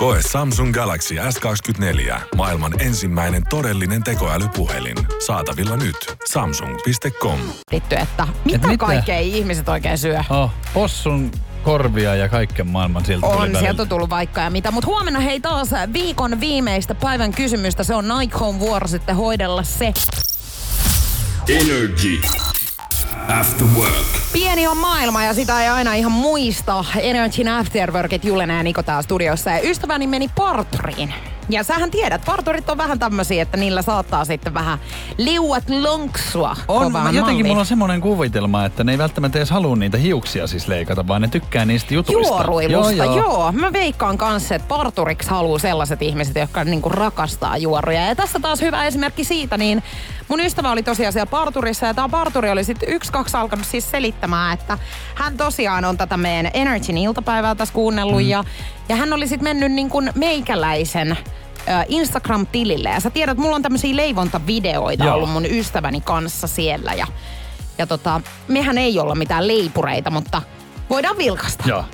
Koe 0.00 0.18
Samsung 0.30 0.74
Galaxy 0.74 1.14
S24. 1.14 2.20
Maailman 2.36 2.80
ensimmäinen 2.80 3.42
todellinen 3.50 4.02
tekoälypuhelin. 4.02 4.96
Saatavilla 5.26 5.76
nyt. 5.76 5.96
Samsung.com. 6.24 7.38
että 7.72 8.06
mitä, 8.44 8.56
Et 8.56 8.66
mitä? 8.66 8.86
kaikkea 8.86 9.18
ihmiset 9.18 9.68
oikein 9.68 9.98
syö. 9.98 10.22
Oh, 10.30 10.50
possun 10.74 11.30
korvia 11.62 12.14
ja 12.14 12.28
kaiken 12.28 12.66
maailman 12.66 13.04
sieltä 13.04 13.26
tuli 13.26 13.36
On, 13.36 13.56
sieltä 13.58 13.82
on 13.82 13.88
tullut 13.88 14.10
vaikka 14.10 14.40
ja 14.40 14.50
mitä. 14.50 14.70
Mutta 14.70 14.86
huomenna 14.86 15.20
hei 15.20 15.40
taas 15.40 15.68
viikon 15.92 16.40
viimeistä 16.40 16.94
päivän 16.94 17.32
kysymystä. 17.32 17.84
Se 17.84 17.94
on 17.94 18.04
Nike 18.18 18.38
Home 18.38 18.60
vuoro 18.60 18.88
sitten 18.88 19.16
hoidella 19.16 19.62
se. 19.62 19.92
Energy. 21.48 22.20
After 23.28 23.66
work. 23.78 24.06
Pieni 24.32 24.66
on 24.66 24.76
maailma 24.76 25.24
ja 25.24 25.34
sitä 25.34 25.62
ei 25.62 25.68
aina 25.68 25.94
ihan 25.94 26.12
muista. 26.12 26.84
Energyn 27.00 27.48
Afterworkit 27.48 28.24
Julena 28.24 28.54
ja 28.54 28.62
Niko 28.62 28.82
täällä 28.82 29.02
studiossa. 29.02 29.50
Ja 29.50 29.60
ystäväni 29.70 30.06
meni 30.06 30.28
parturiin. 30.36 31.14
Ja 31.50 31.64
sähän 31.64 31.90
tiedät, 31.90 32.22
parturit 32.26 32.70
on 32.70 32.78
vähän 32.78 32.98
tämmöisiä, 32.98 33.42
että 33.42 33.56
niillä 33.56 33.82
saattaa 33.82 34.24
sitten 34.24 34.54
vähän 34.54 34.78
liuat 35.18 35.70
lonksua. 35.70 36.56
On, 36.68 36.84
kovaan 36.84 37.14
jotenkin 37.14 37.24
malliin. 37.24 37.46
mulla 37.46 37.60
on 37.60 37.66
semmoinen 37.66 38.00
kuvitelma, 38.00 38.64
että 38.64 38.84
ne 38.84 38.92
ei 38.92 38.98
välttämättä 38.98 39.38
edes 39.38 39.50
halua 39.50 39.76
niitä 39.76 39.98
hiuksia 39.98 40.46
siis 40.46 40.68
leikata, 40.68 41.06
vaan 41.06 41.22
ne 41.22 41.28
tykkää 41.28 41.64
niistä 41.64 41.94
jutuista. 41.94 42.34
Juoruilusta, 42.34 42.92
joo, 42.92 43.16
joo. 43.16 43.16
joo. 43.16 43.52
Mä 43.52 43.72
veikkaan 43.72 44.18
kanssa, 44.18 44.54
että 44.54 44.68
parturiksi 44.68 45.30
haluaa 45.30 45.58
sellaiset 45.58 46.02
ihmiset, 46.02 46.36
jotka 46.36 46.64
niinku 46.64 46.88
rakastaa 46.88 47.56
juoruja. 47.56 48.06
Ja 48.06 48.14
tässä 48.14 48.40
taas 48.40 48.60
hyvä 48.60 48.84
esimerkki 48.84 49.24
siitä, 49.24 49.58
niin 49.58 49.82
mun 50.28 50.40
ystävä 50.40 50.70
oli 50.70 50.82
tosiaan 50.82 51.12
siellä 51.12 51.30
parturissa 51.30 51.86
ja 51.86 51.94
tämä 51.94 52.08
parturi 52.08 52.50
oli 52.50 52.64
sitten 52.64 52.88
yksi, 52.88 53.12
kaksi 53.12 53.36
alkanut 53.36 53.66
siis 53.66 53.90
selittämään, 53.90 54.54
että 54.54 54.78
hän 55.14 55.36
tosiaan 55.36 55.84
on 55.84 55.96
tätä 55.96 56.16
meidän 56.16 56.50
Energyn 56.54 56.98
iltapäivää 56.98 57.54
tässä 57.54 57.74
kuunnellut 57.74 58.22
mm. 58.22 58.28
ja, 58.28 58.44
ja 58.90 58.96
hän 58.96 59.12
oli 59.12 59.26
sitten 59.26 59.44
mennyt 59.44 59.72
niin 59.72 59.90
kuin 59.90 60.10
meikäläisen 60.14 61.18
Instagram-tilille. 61.88 62.88
Ja 62.88 63.00
sä 63.00 63.10
tiedät, 63.10 63.38
mulla 63.38 63.56
on 63.56 63.62
tämmöisiä 63.62 63.96
leivontavideoita 63.96 65.04
Joo. 65.04 65.14
ollut 65.14 65.30
mun 65.30 65.46
ystäväni 65.46 66.00
kanssa 66.00 66.46
siellä 66.46 66.94
ja 66.94 67.06
ja 67.78 67.86
tota, 67.86 68.20
mehän 68.48 68.78
ei 68.78 68.98
olla 68.98 69.14
mitään 69.14 69.48
leipureita, 69.48 70.10
mutta 70.10 70.42
voidaan 70.90 71.18
vilkasta. 71.18 71.64
Joo. 71.68 71.84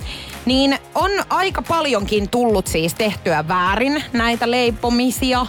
Niin 0.45 0.79
on 0.95 1.11
aika 1.29 1.61
paljonkin 1.61 2.29
tullut 2.29 2.67
siis 2.67 2.93
tehtyä 2.93 3.47
väärin 3.47 4.03
näitä 4.13 4.51
leipomisia. 4.51 5.45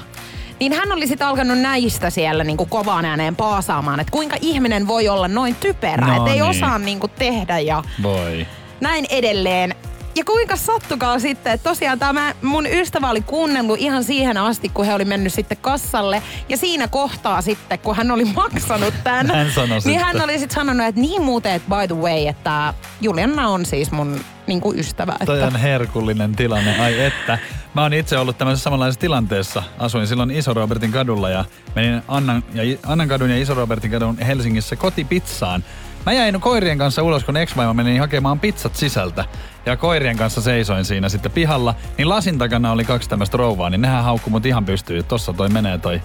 Niin 0.60 0.72
hän 0.72 0.92
oli 0.92 1.06
sitten 1.06 1.26
alkanut 1.26 1.58
näistä 1.58 2.10
siellä 2.10 2.44
niinku 2.44 2.66
kovaan 2.66 3.04
ääneen 3.04 3.36
paasaamaan, 3.36 4.00
että 4.00 4.10
kuinka 4.10 4.36
ihminen 4.40 4.88
voi 4.88 5.08
olla 5.08 5.28
noin 5.28 5.54
typerä, 5.54 6.06
No 6.06 6.12
että 6.16 6.30
ei 6.30 6.40
niin. 6.40 6.50
osaa 6.50 6.78
niinku 6.78 7.08
tehdä 7.08 7.58
ja 7.58 7.82
Voi. 8.02 8.46
näin 8.80 9.06
edelleen. 9.10 9.74
Ja 10.18 10.24
kuinka 10.24 10.56
sattukaa 10.56 11.18
sitten, 11.18 11.52
että 11.52 11.70
tosiaan 11.70 11.98
tämä 11.98 12.34
mun 12.42 12.66
ystävä 12.66 13.10
oli 13.10 13.20
kuunnellut 13.20 13.78
ihan 13.78 14.04
siihen 14.04 14.36
asti, 14.36 14.68
kun 14.68 14.86
he 14.86 14.94
oli 14.94 15.04
mennyt 15.04 15.32
sitten 15.32 15.58
kassalle. 15.60 16.22
Ja 16.48 16.56
siinä 16.56 16.88
kohtaa 16.88 17.42
sitten, 17.42 17.78
kun 17.78 17.96
hän 17.96 18.10
oli 18.10 18.24
maksanut 18.24 18.94
tämän, 19.04 19.26
Hän 19.36 19.46
niin 19.68 19.82
sitten. 19.82 20.04
hän 20.04 20.20
oli 20.22 20.38
sitten 20.38 20.54
sanonut, 20.54 20.86
että 20.86 21.00
niin 21.00 21.22
muuten, 21.22 21.52
että 21.52 21.68
by 21.68 21.94
the 21.94 22.02
way, 22.02 22.26
että 22.26 22.74
Juliana 23.00 23.48
on 23.48 23.66
siis 23.66 23.90
mun 23.90 24.20
niin 24.46 24.60
kuin 24.60 24.78
ystävä. 24.78 25.16
Toi 25.26 25.36
Että, 25.36 25.46
on 25.46 25.60
herkullinen 25.60 26.36
tilanne, 26.36 26.80
ai 26.80 27.00
että. 27.00 27.38
Mä 27.74 27.82
oon 27.82 27.92
itse 27.94 28.18
ollut 28.18 28.38
tämmöisessä 28.38 28.64
samanlaisessa 28.64 29.00
tilanteessa. 29.00 29.62
Asuin 29.78 30.06
silloin 30.06 30.30
Iso-Robertin 30.30 30.92
kadulla 30.92 31.30
ja 31.30 31.44
menin 31.74 32.02
Annan, 32.08 32.44
ja 32.54 32.78
Annan 32.86 33.08
kadun 33.08 33.30
ja 33.30 33.36
Iso-Robertin 33.38 33.90
kadun 33.90 34.18
Helsingissä 34.18 34.76
kotipizzaan. 34.76 35.64
Mä 36.08 36.12
jäin 36.12 36.40
koirien 36.40 36.78
kanssa 36.78 37.02
ulos, 37.02 37.24
kun 37.24 37.36
ex 37.36 37.54
meni 37.72 37.98
hakemaan 37.98 38.40
pizzat 38.40 38.76
sisältä. 38.76 39.24
Ja 39.66 39.76
koirien 39.76 40.16
kanssa 40.16 40.40
seisoin 40.40 40.84
siinä 40.84 41.08
sitten 41.08 41.32
pihalla. 41.32 41.74
Niin 41.98 42.08
lasin 42.08 42.38
takana 42.38 42.72
oli 42.72 42.84
kaksi 42.84 43.08
tämmöistä 43.08 43.36
rouvaa, 43.36 43.70
niin 43.70 43.80
nehän 43.80 44.04
haukkui 44.04 44.30
mut 44.30 44.46
ihan 44.46 44.64
pystyyn. 44.64 45.04
Tossa 45.04 45.32
toi 45.32 45.48
menee 45.48 45.78
toi 45.78 46.02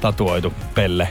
tatuoitu 0.00 0.52
pelle. 0.74 1.08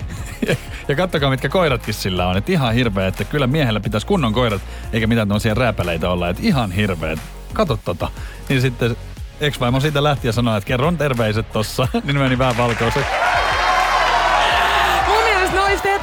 ja 0.88 0.96
kattokaa, 0.96 1.30
mitkä 1.30 1.50
koiratkin 1.50 1.94
sillä 1.94 2.28
on. 2.28 2.38
Että 2.38 2.52
ihan 2.52 2.74
hirveä, 2.74 3.08
että 3.08 3.24
kyllä 3.24 3.48
miehellä 3.48 3.80
pitäisi 3.80 4.08
kunnon 4.08 4.34
koirat, 4.34 4.62
eikä 4.94 5.08
mitään 5.08 5.28
tämmöisiä 5.28 5.54
rääpäleitä 5.54 6.10
olla. 6.10 6.30
Että 6.30 6.42
ihan 6.46 6.72
hirveä. 6.72 7.18
Kato 7.54 7.80
tota. 7.86 8.10
Niin 8.50 8.62
sitten 8.62 8.96
ex-vaimo 9.42 9.80
siitä 9.80 10.04
lähti 10.04 10.28
ja 10.28 10.34
sanoi, 10.34 10.58
että 10.58 10.68
kerron 10.68 10.98
terveiset 10.98 11.52
tossa. 11.52 11.88
niin 12.04 12.18
meni 12.18 12.38
vähän 12.38 12.58
valkoisen. 12.58 13.06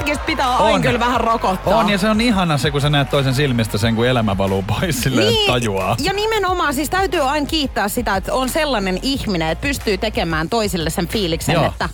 Hetkistä 0.08 0.26
pitää 0.26 0.56
aina 0.56 0.74
On. 0.74 0.82
kyllä 0.82 1.00
vähän 1.00 1.20
rokottaa. 1.20 1.76
On, 1.76 1.88
ja 1.90 1.98
se 1.98 2.08
on 2.08 2.20
ihana 2.20 2.58
se, 2.58 2.70
kun 2.70 2.80
sä 2.80 2.90
näet 2.90 3.10
toisen 3.10 3.34
silmistä 3.34 3.78
sen, 3.78 3.96
kun 3.96 4.06
elämä 4.06 4.38
valuu 4.38 4.62
pois 4.62 5.00
silleen, 5.00 5.28
niin. 5.28 5.46
tajuaa. 5.50 5.96
Ja 6.02 6.12
nimenomaan 6.12 6.74
siis 6.74 6.90
täytyy 6.90 7.20
aina 7.20 7.46
kiittää 7.46 7.88
sitä, 7.88 8.16
että 8.16 8.34
on 8.34 8.48
sellainen 8.48 8.98
ihminen, 9.02 9.48
että 9.48 9.62
pystyy 9.62 9.98
tekemään 9.98 10.48
toisille 10.48 10.90
sen 10.90 11.08
fiiliksen, 11.08 11.52
Joo. 11.52 11.66
että 11.66 11.88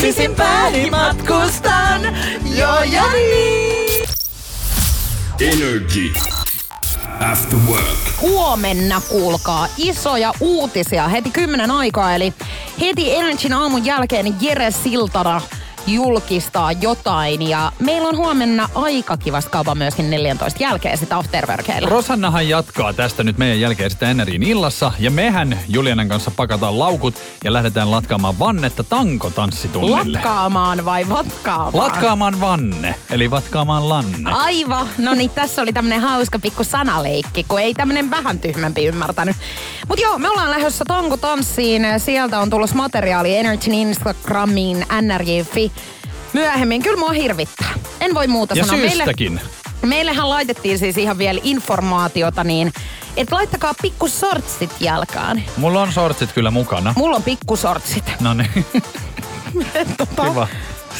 Sisimpääni 0.00 0.90
matkustan, 0.90 2.02
joo 2.56 2.82
ja 2.82 3.02
niin. 3.12 4.04
Energy. 5.40 6.12
After 7.32 7.58
work. 7.68 7.98
Huomenna 8.20 9.00
kuulkaa 9.00 9.68
isoja 9.76 10.32
uutisia 10.40 11.08
heti 11.08 11.30
kymmenen 11.30 11.70
aikaa, 11.70 12.14
eli 12.14 12.34
heti 12.80 13.14
Energyn 13.14 13.52
aamun 13.52 13.84
jälkeen 13.86 14.34
Jere 14.40 14.70
Siltara 14.70 15.40
julkistaa 15.86 16.72
jotain. 16.72 17.48
Ja 17.48 17.72
meillä 17.78 18.08
on 18.08 18.16
huomenna 18.16 18.68
aika 18.74 19.16
kivasta 19.16 19.50
kaupan 19.50 19.78
myöskin 19.78 20.10
14 20.10 20.62
jälkeen 20.62 20.98
sitä 20.98 21.16
afterworkeilla. 21.16 21.88
Rosannahan 21.88 22.48
jatkaa 22.48 22.92
tästä 22.92 23.24
nyt 23.24 23.38
meidän 23.38 23.60
jälkeen 23.60 23.90
sitä 23.90 24.10
Eneriin 24.10 24.42
illassa. 24.42 24.92
Ja 24.98 25.10
mehän 25.10 25.58
Julianan 25.68 26.08
kanssa 26.08 26.30
pakataan 26.30 26.78
laukut 26.78 27.14
ja 27.44 27.52
lähdetään 27.52 27.90
latkaamaan 27.90 28.38
vannetta 28.38 28.84
tankotanssitunnille. 28.84 30.12
Latkaamaan 30.12 30.84
vai 30.84 31.08
vatkaamaan? 31.08 31.76
Latkaamaan 31.76 32.40
vanne, 32.40 32.94
eli 33.10 33.30
vatkaamaan 33.30 33.88
lanne. 33.88 34.30
Aivan. 34.30 34.88
No 34.98 35.14
niin, 35.14 35.30
tässä 35.30 35.62
oli 35.62 35.72
tämmönen 35.72 36.00
hauska 36.00 36.38
pikku 36.38 36.64
sanaleikki, 36.64 37.44
kun 37.48 37.60
ei 37.60 37.74
tämmönen 37.74 38.10
vähän 38.10 38.38
tyhmempi 38.38 38.84
ymmärtänyt. 38.84 39.36
Mut 39.88 40.00
joo, 40.00 40.18
me 40.18 40.28
ollaan 40.28 40.50
lähdössä 40.50 40.84
tankotanssiin. 40.84 41.82
Sieltä 41.98 42.40
on 42.40 42.50
tulossa 42.50 42.76
materiaali 42.76 43.36
Energyn 43.36 43.74
Instagramiin, 43.74 44.86
nrj.fi. 45.00 45.71
Myöhemmin, 46.32 46.82
kyllä 46.82 46.96
mua 46.98 47.10
hirvittää. 47.12 47.74
En 48.00 48.14
voi 48.14 48.26
muuta 48.26 48.54
Ja 48.54 48.64
sanoa. 48.64 48.80
syystäkin. 48.88 49.32
Meille, 49.32 49.50
meillehän 49.82 50.28
laitettiin 50.30 50.78
siis 50.78 50.98
ihan 50.98 51.18
vielä 51.18 51.40
informaatiota 51.42 52.44
niin, 52.44 52.72
että 53.16 53.36
laittakaa 53.36 53.74
pikku 53.82 54.08
sortsit 54.08 54.70
jalkaan. 54.80 55.42
Mulla 55.56 55.82
on 55.82 55.92
sortsit 55.92 56.32
kyllä 56.32 56.50
mukana. 56.50 56.94
Mulla 56.96 57.16
on 57.16 57.22
pikku 57.22 57.56
sortsit. 57.56 58.04
No 58.20 58.34
niin, 58.34 58.50
Tota, 59.98 60.22
kiva. 60.28 60.48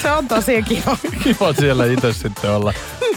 Se 0.02 0.12
on 0.12 0.28
tosi 0.28 0.62
kiva. 0.62 0.96
Kiva 1.24 1.52
siellä 1.52 1.86
itse 1.86 2.12
sitten 2.12 2.50
olla. 2.50 2.72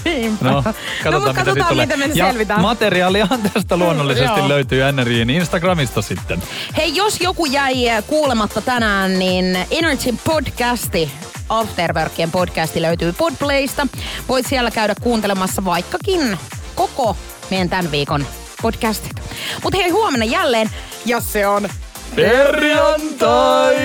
Niinpä. 0.06 0.46
No, 0.50 0.64
katsotaan, 0.64 1.14
no, 1.14 1.20
mitä 1.20 1.34
katsotaan 1.34 1.68
tulee. 1.70 1.86
miten 1.86 2.00
me 2.00 2.06
ja 2.16 2.26
selvitään. 2.28 2.62
materiaaliahan 2.62 3.42
tästä 3.54 3.78
luonnollisesti 3.78 4.40
Joo. 4.40 4.48
löytyy 4.50 4.92
NRIin 4.92 5.30
Instagramista 5.30 6.02
sitten. 6.02 6.44
Hei, 6.78 6.96
jos 6.96 7.22
joku 7.22 7.46
jäi 7.46 7.76
kuulematta 8.08 8.62
tänään, 8.62 9.20
niin 9.20 9.58
Energyn 9.72 10.20
podcasti, 10.24 11.12
Afterworkien 11.50 12.32
podcasti 12.32 12.82
löytyy 12.82 13.14
Podplaysta. 13.14 13.88
Voit 14.30 14.46
siellä 14.48 14.72
käydä 14.72 14.96
kuuntelemassa 15.02 15.66
vaikkakin 15.66 16.38
koko 16.76 17.18
meidän 17.50 17.70
tämän 17.70 17.92
viikon 17.92 18.28
podcastit. 18.62 19.22
Mutta 19.64 19.78
hei, 19.78 19.90
huomenna 19.90 20.26
jälleen, 20.26 20.70
ja 21.06 21.22
se 21.22 21.48
on 21.48 21.70
Perjantai! 22.16 23.76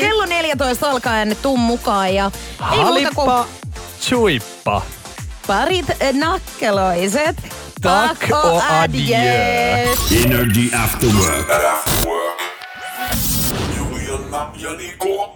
kello 0.00 0.26
14 0.26 0.90
alkaen 0.90 1.36
tuu 1.42 1.56
mukaan 1.56 2.14
ja 2.14 2.30
ei 2.72 2.84
muuta 2.84 3.10
kuin 3.14 3.28
Halippa, 3.30 3.46
chuippa. 4.00 4.82
parit 5.46 5.86
eh, 6.00 6.12
nakkeloiset. 6.14 7.36
Tack 7.82 8.22
och 8.32 8.62
adjö. 8.70 9.16
Energy 10.24 10.70
After 10.84 11.08
Work. 11.08 11.48
Juliana 13.76 14.50
ja 14.56 14.70
Niko. 14.72 15.35